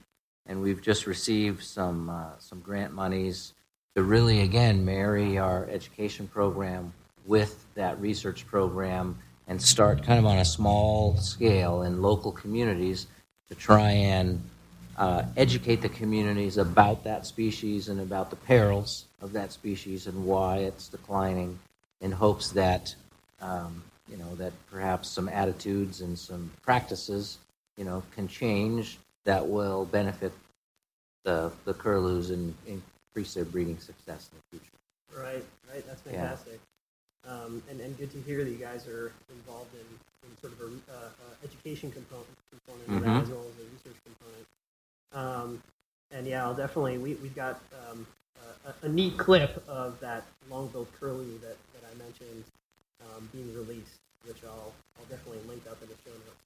And 0.48 0.62
we've 0.62 0.82
just 0.82 1.06
received 1.06 1.64
some 1.64 2.10
uh, 2.10 2.38
some 2.40 2.60
grant 2.62 2.94
monies 2.94 3.54
to 3.96 4.04
really 4.04 4.42
again 4.42 4.84
marry 4.84 5.38
our 5.38 5.68
education 5.70 6.28
program 6.28 6.94
with 7.26 7.66
that 7.76 8.00
research 8.02 8.46
program 8.48 9.18
and 9.48 9.62
start 9.62 10.04
kind 10.04 10.20
of 10.20 10.26
on 10.26 10.40
a 10.40 10.46
small 10.46 11.16
scale 11.18 11.84
in 11.84 12.02
local 12.02 12.32
communities 12.32 13.08
to 13.50 13.56
try 13.56 13.92
and 13.92 14.42
uh, 14.98 15.24
educate 15.38 15.82
the 15.82 15.90
communities 15.90 16.58
about 16.58 17.04
that 17.04 17.26
species 17.26 17.90
and 17.90 18.00
about 18.00 18.30
the 18.30 18.36
perils 18.36 19.06
of 19.22 19.34
that 19.34 19.52
species 19.52 20.08
and 20.08 20.26
why 20.26 20.58
it's 20.58 20.88
declining 20.88 21.58
in 22.02 22.12
hopes 22.12 22.52
that 22.52 22.94
um, 23.42 23.84
you 24.14 24.20
know 24.20 24.36
that 24.36 24.54
perhaps 24.70 25.10
some 25.10 25.28
attitudes 25.28 26.02
and 26.02 26.18
some 26.18 26.52
practices 26.62 27.40
you 27.78 27.84
know 27.84 28.04
can 28.16 28.28
change 28.28 29.00
that 29.26 29.46
will 29.46 29.86
benefit 29.86 30.32
the 31.26 31.52
the 31.66 31.74
curlews 31.74 32.30
and 32.30 32.54
increase 32.68 33.34
their 33.34 33.46
breeding 33.46 33.80
success 33.80 34.30
in 34.32 34.38
the 34.38 34.58
future. 34.60 34.78
Right, 35.20 35.44
right. 35.74 35.86
That's 35.88 36.02
Yeah. 36.06 36.30
fantastic. 36.30 36.60
Um, 37.26 37.64
and, 37.70 37.80
and 37.80 37.98
good 37.98 38.12
to 38.12 38.22
hear 38.22 38.44
that 38.44 38.50
you 38.50 38.58
guys 38.58 38.86
are 38.88 39.14
involved 39.32 39.74
in, 39.74 39.88
in 40.28 40.38
sort 40.42 40.54
of 40.54 40.60
a 40.62 40.92
uh, 40.92 41.06
uh, 41.06 41.10
education 41.44 41.90
component, 41.90 42.28
component 42.52 43.02
that 43.02 43.10
Mhm. 43.10 43.22
as 43.22 43.30
well 43.30 43.46
as 43.48 43.66
a 43.66 43.70
research 43.72 44.00
component. 44.04 44.46
Um, 45.14 45.64
and 46.12 46.28
yeah, 46.28 46.44
I'll 46.44 46.54
definitely, 46.54 46.98
we, 46.98 47.14
we've 47.16 47.36
got 47.36 47.62
um, 47.90 48.06
a, 48.66 48.86
a 48.86 48.90
neat 48.90 49.18
clip 49.18 49.64
of 49.70 49.98
that 50.02 50.26
long-billed 50.50 50.92
curlew 51.00 51.40
that, 51.40 51.58
that 51.74 51.84
I 51.90 51.94
mentioned 51.96 52.44
um, 53.02 53.30
being 53.32 53.54
released, 53.56 54.00
which 54.26 54.44
I'll, 54.44 54.74
I'll 54.98 55.06
definitely 55.10 55.42
link 55.48 55.64
up 55.70 55.82
in 55.82 55.90
the 55.90 55.96
show 56.04 56.12
notes. 56.12 56.44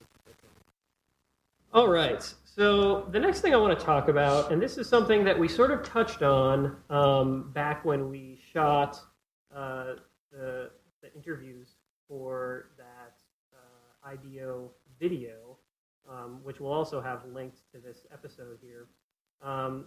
All 1.74 1.90
right. 1.90 2.34
So 2.46 3.08
the 3.12 3.20
next 3.20 3.42
thing 3.42 3.54
I 3.54 3.58
want 3.58 3.78
to 3.78 3.86
talk 3.86 4.08
about, 4.08 4.52
and 4.52 4.60
this 4.60 4.78
is 4.78 4.90
something 4.90 5.24
that 5.26 5.38
we 5.38 5.48
sort 5.48 5.70
of 5.70 5.84
touched 5.84 6.24
on 6.24 6.76
um, 6.90 7.52
back 7.54 7.86
when 7.86 8.10
we 8.10 8.40
shot 8.52 9.00
uh, 9.56 9.94
the, 10.32 10.72
the 11.04 11.13
interviews 11.16 11.76
for 12.08 12.70
that 12.78 13.22
uh, 13.54 14.10
IBO 14.10 14.72
video, 15.00 15.58
um, 16.10 16.40
which 16.44 16.60
we'll 16.60 16.72
also 16.72 17.00
have 17.00 17.26
linked 17.32 17.60
to 17.74 17.80
this 17.80 18.08
episode 18.12 18.58
here. 18.62 18.88
Um, 19.44 19.86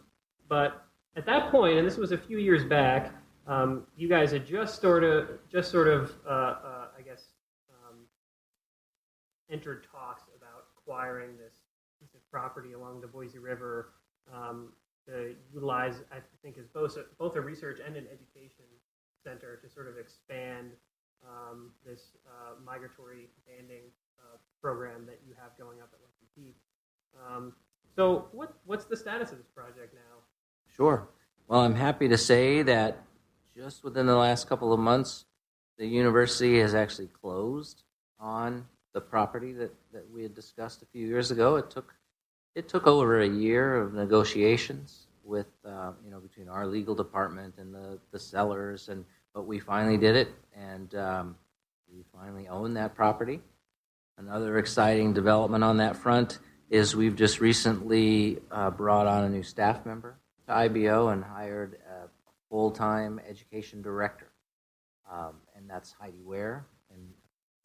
but 0.48 0.84
at 1.16 1.26
that 1.26 1.50
point, 1.50 1.78
and 1.78 1.86
this 1.86 1.96
was 1.96 2.12
a 2.12 2.18
few 2.18 2.38
years 2.38 2.64
back, 2.64 3.12
um, 3.46 3.86
you 3.96 4.08
guys 4.08 4.30
had 4.30 4.46
just 4.46 4.80
sort 4.80 5.02
of, 5.02 5.28
just 5.50 5.72
sort 5.72 5.88
of, 5.88 6.12
uh, 6.24 6.30
uh, 6.30 6.86
I 6.96 7.02
guess, 7.04 7.29
entered 9.50 9.86
talks 9.90 10.22
about 10.36 10.66
acquiring 10.76 11.36
this 11.36 11.54
piece 12.00 12.14
of 12.14 12.30
property 12.30 12.72
along 12.72 13.00
the 13.00 13.06
Boise 13.06 13.38
River 13.38 13.92
um, 14.32 14.72
to 15.06 15.34
utilize, 15.52 16.02
I 16.12 16.18
think, 16.42 16.58
as 16.58 16.66
both 16.66 16.96
a, 16.96 17.04
both 17.18 17.36
a 17.36 17.40
research 17.40 17.80
and 17.84 17.96
an 17.96 18.06
education 18.12 18.64
center 19.22 19.56
to 19.56 19.68
sort 19.68 19.88
of 19.88 19.98
expand 19.98 20.70
um, 21.24 21.72
this 21.84 22.16
uh, 22.26 22.54
migratory 22.64 23.28
banding 23.46 23.84
uh, 24.18 24.36
program 24.62 25.04
that 25.06 25.20
you 25.26 25.34
have 25.40 25.56
going 25.58 25.80
up 25.80 25.90
at 25.92 26.00
Lucky 26.00 26.26
Peak. 26.34 26.56
Um, 27.28 27.52
so, 27.96 28.28
what 28.32 28.54
what's 28.64 28.84
the 28.84 28.96
status 28.96 29.32
of 29.32 29.38
this 29.38 29.48
project 29.48 29.94
now? 29.94 30.22
Sure. 30.66 31.08
Well, 31.48 31.60
I'm 31.60 31.74
happy 31.74 32.08
to 32.08 32.16
say 32.16 32.62
that 32.62 33.02
just 33.54 33.82
within 33.82 34.06
the 34.06 34.16
last 34.16 34.48
couple 34.48 34.72
of 34.72 34.78
months, 34.78 35.24
the 35.78 35.86
university 35.86 36.60
has 36.60 36.74
actually 36.74 37.08
closed 37.08 37.82
on 38.18 38.66
the 38.92 39.00
property 39.00 39.52
that, 39.52 39.74
that 39.92 40.10
we 40.12 40.22
had 40.22 40.34
discussed 40.34 40.82
a 40.82 40.86
few 40.86 41.06
years 41.06 41.30
ago. 41.30 41.56
It 41.56 41.70
took 41.70 41.94
it 42.54 42.68
took 42.68 42.86
over 42.86 43.20
a 43.20 43.28
year 43.28 43.76
of 43.76 43.94
negotiations 43.94 45.06
with 45.24 45.46
uh, 45.64 45.92
you 46.04 46.10
know 46.10 46.18
between 46.18 46.48
our 46.48 46.66
legal 46.66 46.94
department 46.94 47.54
and 47.58 47.74
the, 47.74 47.98
the 48.10 48.18
sellers, 48.18 48.88
and 48.88 49.04
but 49.34 49.46
we 49.46 49.58
finally 49.58 49.96
did 49.96 50.16
it, 50.16 50.28
and 50.54 50.94
um, 50.94 51.36
we 51.92 52.04
finally 52.12 52.48
own 52.48 52.74
that 52.74 52.94
property. 52.94 53.40
Another 54.18 54.58
exciting 54.58 55.14
development 55.14 55.64
on 55.64 55.78
that 55.78 55.96
front 55.96 56.40
is 56.68 56.94
we've 56.94 57.16
just 57.16 57.40
recently 57.40 58.38
uh, 58.50 58.70
brought 58.70 59.06
on 59.06 59.24
a 59.24 59.28
new 59.28 59.42
staff 59.42 59.86
member 59.86 60.16
to 60.46 60.52
IBO 60.52 61.08
and 61.08 61.24
hired 61.24 61.78
a 61.88 62.08
full-time 62.50 63.20
education 63.28 63.80
director, 63.80 64.28
um, 65.10 65.34
and 65.56 65.70
that's 65.70 65.92
Heidi 65.92 66.22
Ware, 66.22 66.66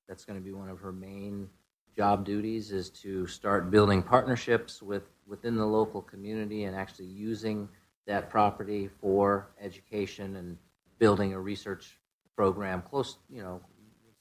that's 0.07 0.25
going 0.25 0.37
to 0.39 0.43
be 0.43 0.51
one 0.51 0.69
of 0.69 0.79
her 0.79 0.91
main 0.91 1.49
job 1.95 2.25
duties 2.25 2.71
is 2.71 2.89
to 2.89 3.25
start 3.25 3.71
building 3.71 4.03
partnerships 4.03 4.81
with 4.81 5.03
within 5.27 5.55
the 5.55 5.65
local 5.65 6.01
community 6.01 6.65
and 6.65 6.75
actually 6.75 7.05
using 7.05 7.67
that 8.05 8.29
property 8.29 8.89
for 9.01 9.47
education 9.59 10.35
and 10.35 10.57
building 10.99 11.33
a 11.33 11.39
research 11.39 11.97
program 12.35 12.81
close, 12.81 13.17
you 13.29 13.41
know, 13.41 13.61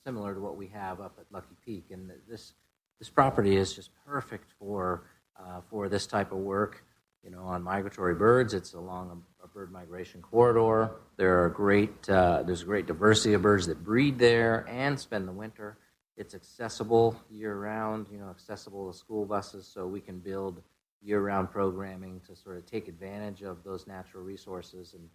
similar 0.05 0.35
to 0.35 0.41
what 0.41 0.57
we 0.57 0.69
have 0.69 1.01
up 1.01 1.17
at 1.19 1.27
Lucky 1.31 1.57
Peak. 1.65 1.87
And 1.91 2.11
this 2.29 2.55
this 2.99 3.11
property 3.11 3.57
is 3.57 3.75
just 3.75 3.91
perfect 4.07 4.53
for 4.59 5.03
uh, 5.39 5.61
for 5.69 5.89
this 5.89 6.07
type 6.07 6.33
of 6.33 6.39
work. 6.39 6.85
You 7.25 7.31
know, 7.31 7.45
on 7.45 7.63
migratory 7.63 8.15
birds, 8.15 8.53
it's 8.53 8.75
along 8.75 9.23
a, 9.41 9.45
a 9.45 9.49
bird 9.49 9.73
migration 9.73 10.21
corridor. 10.21 10.91
There 11.17 11.43
are 11.43 11.49
great 11.49 12.09
uh, 12.09 12.43
there's 12.43 12.63
a 12.63 12.67
great 12.67 12.87
diversity 12.87 13.33
of 13.33 13.43
birds 13.43 13.67
that 13.67 13.83
breed 13.83 14.19
there 14.19 14.67
and 14.69 15.01
spend 15.01 15.27
the 15.27 15.33
winter. 15.33 15.79
It's 16.19 16.35
accessible 16.35 17.19
year 17.31 17.57
round. 17.57 18.07
You 18.13 18.19
know, 18.19 18.29
accessible 18.29 18.93
to 18.93 18.99
school 18.99 19.25
buses, 19.25 19.67
so 19.67 19.87
we 19.87 20.03
can 20.03 20.19
build 20.19 20.61
year 21.03 21.21
round 21.21 21.51
programming 21.51 22.21
to 22.27 22.37
sort 22.37 22.59
of 22.59 22.67
take 22.67 22.89
advantage 22.89 23.43
of 23.43 23.65
those 23.65 23.87
natural 23.87 24.23
resources 24.23 24.93
and 24.93 25.09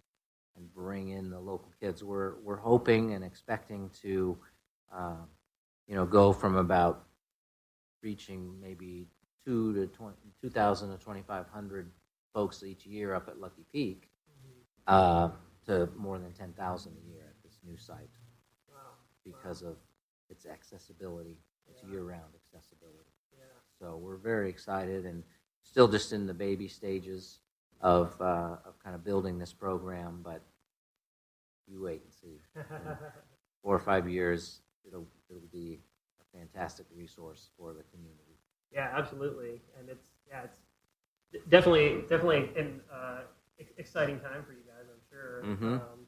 and 0.56 0.72
bring 0.74 1.10
in 1.10 1.30
the 1.30 1.38
local 1.38 1.72
kids. 1.80 2.02
We're 2.02 2.34
we're 2.42 2.56
hoping 2.56 3.14
and 3.14 3.24
expecting 3.24 3.88
to, 4.02 4.36
uh, 4.92 5.16
you 5.86 5.94
know, 5.94 6.06
go 6.06 6.32
from 6.32 6.56
about 6.56 7.04
reaching 8.02 8.60
maybe 8.60 9.06
two 9.44 9.74
to 9.74 9.86
20, 9.86 10.16
2,000 10.42 10.90
to 10.90 10.96
2,500 10.96 11.90
folks 12.32 12.62
each 12.62 12.86
year 12.86 13.14
up 13.14 13.28
at 13.28 13.40
Lucky 13.40 13.64
Peak 13.72 14.08
uh, 14.86 15.30
to 15.66 15.88
more 15.96 16.18
than 16.18 16.32
10,000 16.32 16.92
a 16.96 17.10
year 17.10 17.24
at 17.28 17.42
this 17.42 17.58
new 17.64 17.76
site 17.76 18.10
Wow. 18.68 18.92
because 19.24 19.62
of 19.62 19.76
its 20.28 20.46
accessibility, 20.46 21.38
its 21.68 21.82
Yeah. 21.82 21.90
year-round 21.90 22.34
accessibility. 22.34 23.10
Yeah. 23.32 23.44
So 23.78 23.96
we're 23.96 24.16
very 24.16 24.48
excited 24.48 25.06
and 25.06 25.24
still 25.62 25.88
just 25.88 26.12
in 26.12 26.26
the 26.26 26.34
baby 26.34 26.68
stages 26.68 27.40
of, 27.80 28.20
uh, 28.20 28.58
of 28.64 28.78
kind 28.82 28.94
of 28.94 29.04
building 29.04 29.38
this 29.38 29.52
program, 29.52 30.22
but 30.22 30.42
you 31.66 31.80
wait 31.82 32.02
and 32.02 32.12
see. 32.12 32.40
four 33.62 33.74
or 33.76 33.80
five 33.80 34.08
years, 34.08 34.62
it'll 34.86 35.06
it'll 35.28 35.48
be 35.52 35.80
a 36.20 36.36
fantastic 36.38 36.86
resource 36.94 37.50
for 37.56 37.72
the 37.72 37.82
community. 37.84 38.38
Yeah, 38.72 38.88
absolutely, 38.96 39.62
and 39.78 39.88
it's 39.88 40.08
yeah, 40.28 40.42
it's 40.42 40.58
definitely 41.48 42.02
definitely 42.08 42.50
an 42.56 42.80
uh, 42.92 43.20
exciting 43.78 44.18
time 44.20 44.44
for 44.44 44.52
you 44.52 44.62
guys. 44.66 44.86
I'm 44.90 45.00
sure, 45.08 45.42
Mhm. 45.44 45.80
um, 45.80 46.06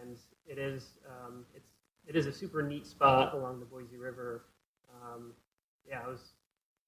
and 0.00 0.18
it 0.46 0.58
is 0.58 0.98
um, 1.08 1.46
it's 1.54 1.70
it 2.06 2.16
is 2.16 2.26
a 2.26 2.32
super 2.32 2.62
neat 2.62 2.86
spot 2.86 3.34
along 3.34 3.60
the 3.60 3.66
Boise 3.66 3.96
River. 3.96 4.44
Um, 5.02 5.34
yeah, 5.86 6.02
it 6.02 6.08
was 6.08 6.32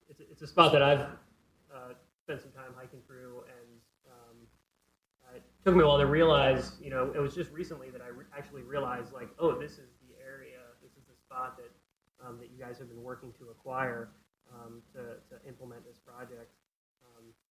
it's 0.08 0.20
a, 0.20 0.30
it's 0.30 0.42
a 0.42 0.46
spot 0.46 0.72
that 0.72 0.82
I've 0.82 1.00
uh, 1.00 1.94
spent 2.22 2.40
some 2.42 2.52
time 2.52 2.72
hiking 2.76 3.00
through, 3.06 3.42
and 3.48 3.80
um, 4.06 4.36
it 5.34 5.42
took 5.64 5.74
me 5.74 5.82
a 5.82 5.86
while 5.86 5.98
to 5.98 6.06
realize. 6.06 6.76
You 6.80 6.90
know, 6.90 7.12
it 7.14 7.18
was 7.18 7.34
just 7.34 7.50
recently 7.52 7.90
that 7.90 8.00
I 8.02 8.08
re- 8.08 8.26
actually 8.36 8.62
realized, 8.62 9.12
like, 9.12 9.28
oh, 9.38 9.58
this 9.58 9.72
is 9.72 9.90
the 10.06 10.14
area, 10.24 10.58
this 10.82 10.92
is 10.92 11.04
the 11.08 11.16
spot 11.16 11.56
that 11.58 11.70
um, 12.26 12.38
that 12.38 12.50
you 12.50 12.58
guys 12.58 12.78
have 12.78 12.88
been 12.88 13.02
working 13.02 13.32
to 13.38 13.48
acquire 13.50 14.08
um, 14.54 14.82
to, 14.92 15.16
to 15.28 15.48
implement 15.48 15.84
this 15.84 15.98
project. 15.98 16.52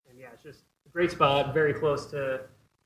Um, 0.06 0.12
and 0.12 0.20
yeah, 0.20 0.28
it's 0.34 0.44
just 0.44 0.62
a 0.86 0.90
great 0.90 1.12
spot, 1.12 1.54
very 1.54 1.74
close 1.74 2.06
to, 2.08 2.42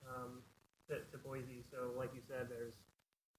um, 0.07 0.41
to, 0.87 0.95
to 1.11 1.17
Boise. 1.23 1.63
So, 1.69 1.91
like 1.97 2.11
you 2.13 2.21
said, 2.27 2.47
there's 2.49 2.73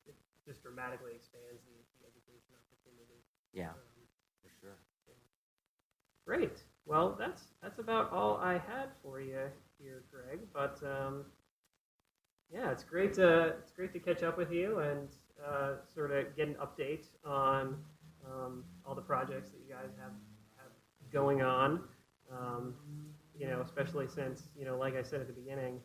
it 0.06 0.14
just 0.46 0.62
dramatically 0.62 1.12
expands 1.16 1.62
the, 1.64 1.76
the 2.00 2.06
education 2.06 2.52
opportunity. 2.54 3.24
Yeah, 3.52 3.70
Um, 3.70 3.76
for 4.42 4.50
sure. 4.60 4.76
Great. 6.26 6.62
Well, 6.86 7.16
that's 7.18 7.42
that's 7.62 7.78
about 7.78 8.12
all 8.12 8.36
I 8.36 8.54
had 8.54 8.90
for 9.02 9.20
you 9.20 9.48
here, 9.78 10.02
Greg. 10.10 10.40
But 10.52 10.80
um, 10.84 11.24
yeah, 12.52 12.70
it's 12.70 12.84
great 12.84 13.14
to 13.14 13.54
it's 13.58 13.72
great 13.72 13.92
to 13.94 13.98
catch 13.98 14.22
up 14.22 14.36
with 14.38 14.52
you 14.52 14.78
and 14.80 15.08
uh, 15.44 15.72
sort 15.92 16.10
of 16.12 16.36
get 16.36 16.48
an 16.48 16.56
update 16.56 17.06
on 17.24 17.76
um, 18.26 18.64
all 18.84 18.94
the 18.94 19.00
projects 19.02 19.50
that 19.50 19.58
you 19.66 19.72
guys 19.72 19.90
have, 20.00 20.12
have 20.56 20.72
going 21.12 21.42
on. 21.42 21.80
You 23.40 23.48
know, 23.48 23.62
especially 23.64 24.06
since 24.06 24.42
you 24.54 24.66
know, 24.66 24.76
like 24.76 24.96
I 24.96 25.02
said 25.02 25.20
at 25.22 25.26
the 25.26 25.32
beginning, 25.32 25.80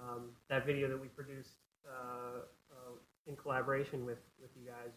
um, 0.00 0.30
that 0.48 0.64
video 0.64 0.88
that 0.88 0.98
we 0.98 1.08
produced 1.08 1.60
uh, 1.84 2.48
uh, 2.72 2.96
in 3.26 3.36
collaboration 3.36 4.06
with 4.06 4.24
with 4.40 4.48
you 4.56 4.64
guys, 4.64 4.96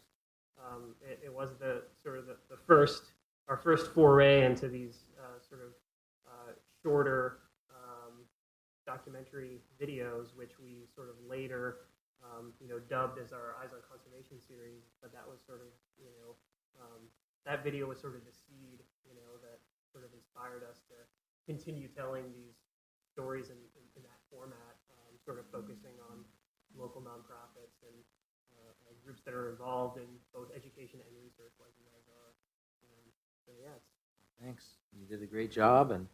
um, 0.56 0.96
it, 1.04 1.20
it 1.26 1.34
was 1.34 1.50
the 1.60 1.84
sort 2.02 2.18
of 2.18 2.26
the, 2.26 2.38
the 2.50 2.56
first 2.66 3.12
our 3.50 3.58
first 3.58 3.92
foray 3.94 4.46
into 4.46 4.70
these 4.70 5.04
uh, 5.20 5.36
sort 5.44 5.60
of 5.60 5.76
uh, 6.24 6.52
shorter 6.82 7.40
um, 7.76 8.24
documentary 8.86 9.60
videos, 9.76 10.32
which 10.36 10.56
we 10.64 10.88
sort 10.96 11.10
of 11.10 11.16
later, 11.28 11.92
um, 12.24 12.54
you 12.64 12.70
know, 12.72 12.80
dubbed 12.88 13.20
as 13.20 13.34
our 13.36 13.60
Eyes 13.60 13.76
on 13.76 13.84
Conservation 13.84 14.40
series. 14.40 14.88
But 15.02 15.12
that 15.12 15.28
was 15.28 15.44
sort 15.44 15.60
of, 15.60 15.76
you 16.00 16.08
know, 16.16 16.40
um, 16.80 17.12
that 17.44 17.68
video 17.68 17.88
was 17.88 18.00
sort 18.00 18.16
of 18.16 18.24
the 18.24 18.32
seed, 18.32 18.80
you 19.04 19.16
know, 19.16 19.36
that 19.44 19.60
sort 19.92 20.08
of 20.08 20.12
inspired 20.16 20.64
us 20.64 20.80
to 20.88 20.96
continue 21.48 21.88
telling 21.88 22.28
these 22.36 22.60
stories 23.16 23.50
in, 23.50 23.58
in, 23.80 23.84
in 23.96 24.02
that 24.04 24.20
format, 24.30 24.78
um, 24.94 25.16
sort 25.24 25.40
of 25.40 25.48
focusing 25.50 25.96
on 26.12 26.22
local 26.76 27.02
nonprofits 27.02 27.82
and 27.88 27.98
uh, 28.54 28.76
groups 29.02 29.24
that 29.24 29.34
are 29.34 29.50
involved 29.50 29.98
in 29.98 30.08
both 30.36 30.52
education 30.54 31.00
and 31.02 31.12
research, 31.18 31.56
like 31.58 31.72
you 31.80 31.88
guys 31.88 32.06
are. 32.12 32.32
Um, 32.84 33.06
so 33.48 33.56
yeah, 33.64 33.80
Thanks. 34.44 34.78
You 34.94 35.08
did 35.08 35.24
a 35.24 35.26
great 35.26 35.52
job, 35.52 35.92
and 35.92 36.08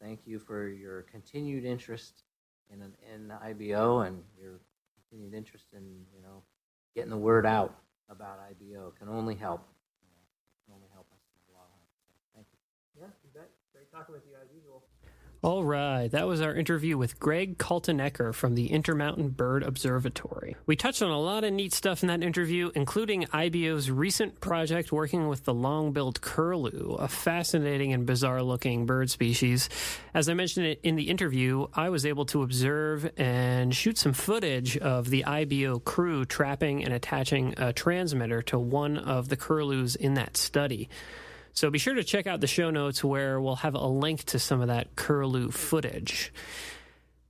thank 0.00 0.20
you 0.26 0.38
for 0.38 0.68
your 0.68 1.02
continued 1.02 1.64
interest 1.64 2.24
in 2.72 2.82
an, 2.82 2.92
in 3.14 3.30
IBO 3.30 4.00
and 4.00 4.22
your 4.38 4.60
continued 4.94 5.34
interest 5.34 5.66
in 5.72 6.04
you 6.14 6.22
know 6.22 6.42
getting 6.94 7.10
the 7.10 7.16
word 7.16 7.46
out 7.46 7.74
about 8.08 8.40
IBO. 8.50 8.88
It 8.88 8.98
can 8.98 9.08
only 9.08 9.34
help. 9.34 9.60
It 10.02 10.64
can 10.66 10.74
only 10.74 10.88
help 10.92 11.06
us 11.12 11.20
in 11.34 11.40
the 11.48 11.58
long 11.58 11.68
run. 11.72 11.86
So 12.06 12.12
thank 12.34 12.46
you. 12.52 12.58
yeah, 13.00 13.08
you 13.24 13.30
bet. 13.32 13.50
All 15.42 15.64
right, 15.64 16.08
that 16.10 16.26
was 16.26 16.42
our 16.42 16.54
interview 16.54 16.98
with 16.98 17.18
Greg 17.18 17.56
Kaltenecker 17.56 18.34
from 18.34 18.56
the 18.56 18.70
Intermountain 18.70 19.30
Bird 19.30 19.62
Observatory. 19.62 20.54
We 20.66 20.76
touched 20.76 21.00
on 21.00 21.10
a 21.10 21.18
lot 21.18 21.44
of 21.44 21.52
neat 21.54 21.72
stuff 21.72 22.02
in 22.02 22.08
that 22.08 22.22
interview, 22.22 22.70
including 22.74 23.24
IBO's 23.32 23.90
recent 23.90 24.40
project 24.40 24.92
working 24.92 25.28
with 25.28 25.44
the 25.44 25.54
long-billed 25.54 26.20
curlew, 26.20 26.96
a 27.00 27.08
fascinating 27.08 27.94
and 27.94 28.04
bizarre-looking 28.04 28.84
bird 28.84 29.08
species. 29.08 29.70
As 30.12 30.28
I 30.28 30.34
mentioned 30.34 30.76
in 30.82 30.96
the 30.96 31.08
interview, 31.08 31.68
I 31.72 31.88
was 31.88 32.04
able 32.04 32.26
to 32.26 32.42
observe 32.42 33.10
and 33.16 33.74
shoot 33.74 33.96
some 33.96 34.12
footage 34.12 34.76
of 34.76 35.08
the 35.08 35.24
IBO 35.24 35.78
crew 35.78 36.26
trapping 36.26 36.84
and 36.84 36.92
attaching 36.92 37.54
a 37.56 37.72
transmitter 37.72 38.42
to 38.42 38.58
one 38.58 38.98
of 38.98 39.30
the 39.30 39.36
curlews 39.36 39.96
in 39.96 40.14
that 40.14 40.36
study. 40.36 40.90
So 41.52 41.70
be 41.70 41.78
sure 41.78 41.94
to 41.94 42.04
check 42.04 42.26
out 42.26 42.40
the 42.40 42.46
show 42.46 42.70
notes 42.70 43.02
where 43.02 43.40
we'll 43.40 43.56
have 43.56 43.74
a 43.74 43.86
link 43.86 44.24
to 44.24 44.38
some 44.38 44.60
of 44.60 44.68
that 44.68 44.96
curlew 44.96 45.50
footage. 45.50 46.32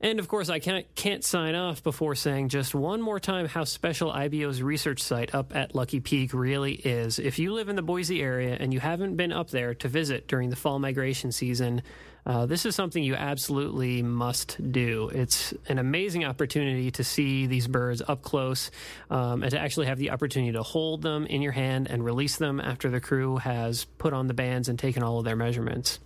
And 0.02 0.18
of 0.18 0.28
course, 0.28 0.48
I 0.48 0.60
can't, 0.60 0.86
can't 0.94 1.22
sign 1.22 1.54
off 1.54 1.82
before 1.82 2.14
saying 2.14 2.48
just 2.48 2.74
one 2.74 3.02
more 3.02 3.20
time 3.20 3.46
how 3.46 3.64
special 3.64 4.10
IBO's 4.10 4.62
research 4.62 5.02
site 5.02 5.34
up 5.34 5.54
at 5.54 5.74
Lucky 5.74 6.00
Peak 6.00 6.32
really 6.32 6.72
is. 6.72 7.18
If 7.18 7.38
you 7.38 7.52
live 7.52 7.68
in 7.68 7.76
the 7.76 7.82
Boise 7.82 8.22
area 8.22 8.56
and 8.58 8.72
you 8.72 8.80
haven't 8.80 9.16
been 9.16 9.30
up 9.30 9.50
there 9.50 9.74
to 9.74 9.88
visit 9.88 10.26
during 10.26 10.48
the 10.48 10.56
fall 10.56 10.78
migration 10.78 11.32
season, 11.32 11.82
uh, 12.24 12.46
this 12.46 12.64
is 12.64 12.74
something 12.74 13.02
you 13.02 13.14
absolutely 13.14 14.02
must 14.02 14.72
do. 14.72 15.10
It's 15.12 15.52
an 15.68 15.78
amazing 15.78 16.24
opportunity 16.24 16.90
to 16.92 17.04
see 17.04 17.46
these 17.46 17.68
birds 17.68 18.00
up 18.06 18.22
close 18.22 18.70
um, 19.10 19.42
and 19.42 19.50
to 19.50 19.58
actually 19.58 19.86
have 19.86 19.98
the 19.98 20.10
opportunity 20.10 20.52
to 20.52 20.62
hold 20.62 21.02
them 21.02 21.26
in 21.26 21.42
your 21.42 21.52
hand 21.52 21.88
and 21.90 22.02
release 22.02 22.36
them 22.36 22.58
after 22.58 22.88
the 22.88 23.00
crew 23.00 23.36
has 23.36 23.84
put 23.84 24.14
on 24.14 24.28
the 24.28 24.34
bands 24.34 24.68
and 24.68 24.78
taken 24.78 25.02
all 25.02 25.18
of 25.18 25.26
their 25.26 25.36
measurements. 25.36 25.98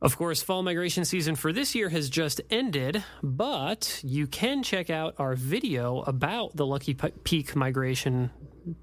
Of 0.00 0.16
course, 0.16 0.42
fall 0.42 0.62
migration 0.62 1.04
season 1.04 1.34
for 1.34 1.52
this 1.52 1.74
year 1.74 1.88
has 1.88 2.08
just 2.08 2.40
ended, 2.50 3.02
but 3.20 4.00
you 4.04 4.28
can 4.28 4.62
check 4.62 4.90
out 4.90 5.16
our 5.18 5.34
video 5.34 6.02
about 6.02 6.54
the 6.54 6.64
Lucky 6.64 6.94
Peak 6.94 7.56
migration 7.56 8.30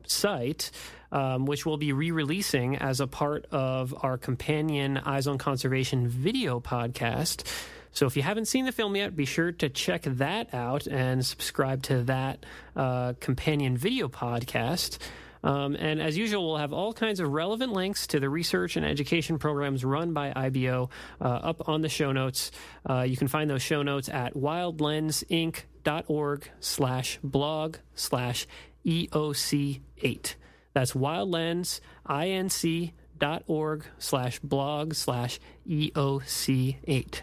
site, 0.06 0.72
um, 1.14 1.46
which 1.46 1.66
we'll 1.66 1.78
be 1.78 1.94
re 1.94 2.12
releasing 2.12 2.76
as 2.76 3.00
a 3.00 3.08
part 3.08 3.46
of 3.52 3.96
our 4.04 4.18
companion 4.18 4.98
Eyes 4.98 5.26
on 5.26 5.38
Conservation 5.38 6.06
video 6.10 6.60
podcast. 6.60 7.48
So 7.94 8.08
if 8.08 8.18
you 8.18 8.22
haven't 8.22 8.50
seen 8.50 8.66
the 8.66 8.74
film 8.74 8.98
yet, 8.98 9.16
be 9.16 9.24
sure 9.24 9.54
to 9.54 9.70
check 9.70 10.02
that 10.04 10.54
out 10.54 10.86
and 10.86 11.26
subscribe 11.26 11.82
to 11.84 12.04
that 12.04 12.46
uh, 12.76 13.14
companion 13.22 13.78
video 13.78 14.10
podcast. 14.10 14.98
Um, 15.46 15.76
and 15.76 16.02
as 16.02 16.18
usual, 16.18 16.48
we'll 16.48 16.58
have 16.58 16.74
all 16.74 16.92
kinds 16.92 17.20
of 17.20 17.32
relevant 17.32 17.72
links 17.72 18.08
to 18.08 18.20
the 18.20 18.28
research 18.30 18.76
and 18.76 18.84
education 18.86 19.38
programs 19.38 19.86
run 19.86 20.12
by 20.12 20.34
IBO 20.36 20.90
uh, 21.22 21.24
up 21.24 21.70
on 21.70 21.82
the 21.82 21.90
show 21.90 22.12
notes. 22.12 22.50
Uh, 22.90 23.04
you 23.04 23.16
can 23.16 23.28
find 23.28 23.48
those 23.48 23.62
show 23.62 23.84
notes 23.84 24.10
at 24.10 24.34
wildlensinc.org 24.34 26.50
slash 26.60 27.20
blog 27.24 27.78
slash 27.94 28.48
EOC8. 28.86 30.34
That's 30.74 30.94
wildlensinc.org 30.94 33.86
slash 34.00 34.40
blog 34.40 34.96
slash 34.96 35.40
EOC8. 35.70 37.22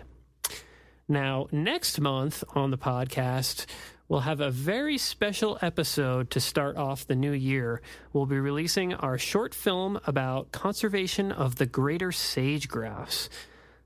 Now, 1.09 1.49
next 1.51 2.01
month 2.01 2.45
on 2.55 2.71
the 2.71 2.79
podcast, 2.79 3.67
we'll 4.13 4.21
have 4.21 4.43
a 4.43 4.51
very 4.51 4.99
special 4.99 5.59
episode 5.63 6.29
to 6.29 6.39
start 6.39 6.77
off 6.77 7.07
the 7.07 7.17
new 7.17 7.33
year. 7.33 7.81
We'll 8.13 8.27
be 8.27 8.39
releasing 8.39 8.93
our 8.93 9.17
short 9.17 9.55
film 9.55 9.99
about 10.07 10.53
conservation 10.53 11.33
of 11.33 11.57
the 11.57 11.65
greater 11.65 12.13
sage 12.13 12.69
grouse. 12.69 13.31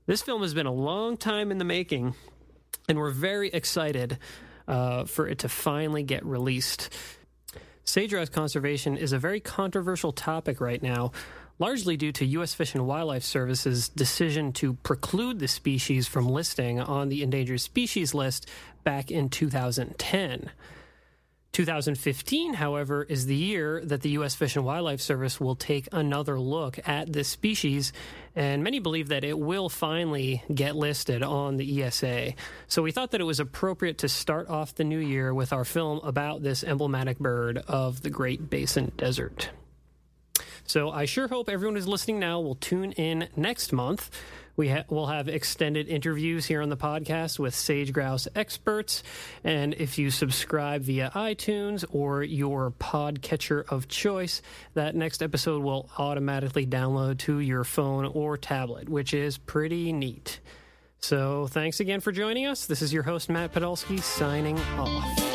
This 0.05 0.21
film 0.21 0.41
has 0.41 0.53
been 0.53 0.65
a 0.65 0.73
long 0.73 1.15
time 1.15 1.49
in 1.49 1.59
the 1.59 1.63
making, 1.63 2.13
and 2.89 2.97
we're 2.97 3.11
very 3.11 3.47
excited 3.51 4.17
uh, 4.67 5.05
for 5.05 5.29
it 5.29 5.39
to 5.39 5.47
finally 5.47 6.03
get 6.03 6.25
released. 6.25 6.93
Sage 7.85 8.09
grouse 8.09 8.27
conservation 8.27 8.97
is 8.97 9.13
a 9.13 9.19
very 9.19 9.39
controversial 9.39 10.11
topic 10.11 10.59
right 10.59 10.83
now, 10.83 11.13
largely 11.57 11.95
due 11.95 12.11
to 12.11 12.25
U.S. 12.25 12.53
Fish 12.53 12.75
and 12.75 12.85
Wildlife 12.85 13.23
Service's 13.23 13.87
decision 13.87 14.51
to 14.53 14.73
preclude 14.73 15.39
the 15.39 15.47
species 15.47 16.05
from 16.05 16.27
listing 16.27 16.81
on 16.81 17.07
the 17.07 17.23
endangered 17.23 17.61
species 17.61 18.13
list 18.13 18.49
back 18.87 19.11
in 19.11 19.27
2010. 19.27 20.49
2015, 21.51 22.53
however, 22.53 23.03
is 23.03 23.25
the 23.25 23.35
year 23.35 23.81
that 23.83 23.99
the 23.99 24.11
U.S. 24.11 24.33
Fish 24.33 24.55
and 24.55 24.63
Wildlife 24.63 25.01
Service 25.01 25.41
will 25.41 25.57
take 25.57 25.89
another 25.91 26.39
look 26.39 26.79
at 26.87 27.11
this 27.11 27.27
species, 27.27 27.91
and 28.33 28.63
many 28.63 28.79
believe 28.79 29.09
that 29.09 29.25
it 29.25 29.37
will 29.37 29.67
finally 29.67 30.41
get 30.55 30.77
listed 30.77 31.21
on 31.21 31.57
the 31.57 31.83
ESA. 31.83 32.31
So 32.69 32.81
we 32.81 32.93
thought 32.93 33.11
that 33.11 33.19
it 33.19 33.25
was 33.25 33.41
appropriate 33.41 33.97
to 33.97 34.07
start 34.07 34.47
off 34.47 34.75
the 34.75 34.85
new 34.85 34.99
year 34.99 35.33
with 35.33 35.51
our 35.51 35.65
film 35.65 35.99
about 36.01 36.41
this 36.41 36.63
emblematic 36.63 37.19
bird 37.19 37.57
of 37.67 38.03
the 38.03 38.09
Great 38.09 38.49
Basin 38.49 38.93
Desert. 38.95 39.49
So 40.67 40.91
I 40.91 41.05
sure 41.05 41.27
hope 41.27 41.49
everyone 41.49 41.75
who's 41.75 41.87
listening 41.87 42.19
now 42.19 42.39
will 42.41 42.55
tune 42.55 42.91
in 42.91 43.29
next 43.35 43.71
month 43.73 44.11
We 44.57 44.69
ha- 44.69 44.83
will 44.89 45.05
have 45.07 45.29
extended 45.29 45.87
interviews 45.87 46.45
here 46.47 46.61
on 46.63 46.69
the 46.69 46.75
podcast 46.77 47.37
with 47.39 47.53
sage 47.55 47.93
grouse 47.93 48.27
experts. 48.35 49.03
And 49.43 49.75
if 49.75 49.97
you 49.99 50.09
subscribe 50.09 50.81
via 50.81 51.11
iTunes 51.13 51.85
or 51.91 52.23
your 52.23 52.71
podcatcher 52.71 53.63
of 53.69 53.87
choice, 53.87 54.41
that 54.73 54.95
next 54.95 55.21
episode 55.21 55.63
will 55.63 55.89
automatically 55.99 56.65
download 56.65 57.19
to 57.19 57.39
your 57.39 57.63
phone 57.63 58.05
or 58.05 58.35
tablet, 58.35 58.89
which 58.89 59.13
is 59.13 59.37
pretty 59.37 59.93
neat. 59.93 60.39
So 60.99 61.45
thanks 61.47 61.79
again 61.79 61.99
for 62.01 62.11
joining 62.11 62.47
us. 62.47 62.65
This 62.65 62.81
is 62.81 62.91
your 62.91 63.03
host, 63.03 63.29
Matt 63.29 63.53
Podolsky, 63.53 64.01
signing 64.01 64.57
off. 64.79 65.26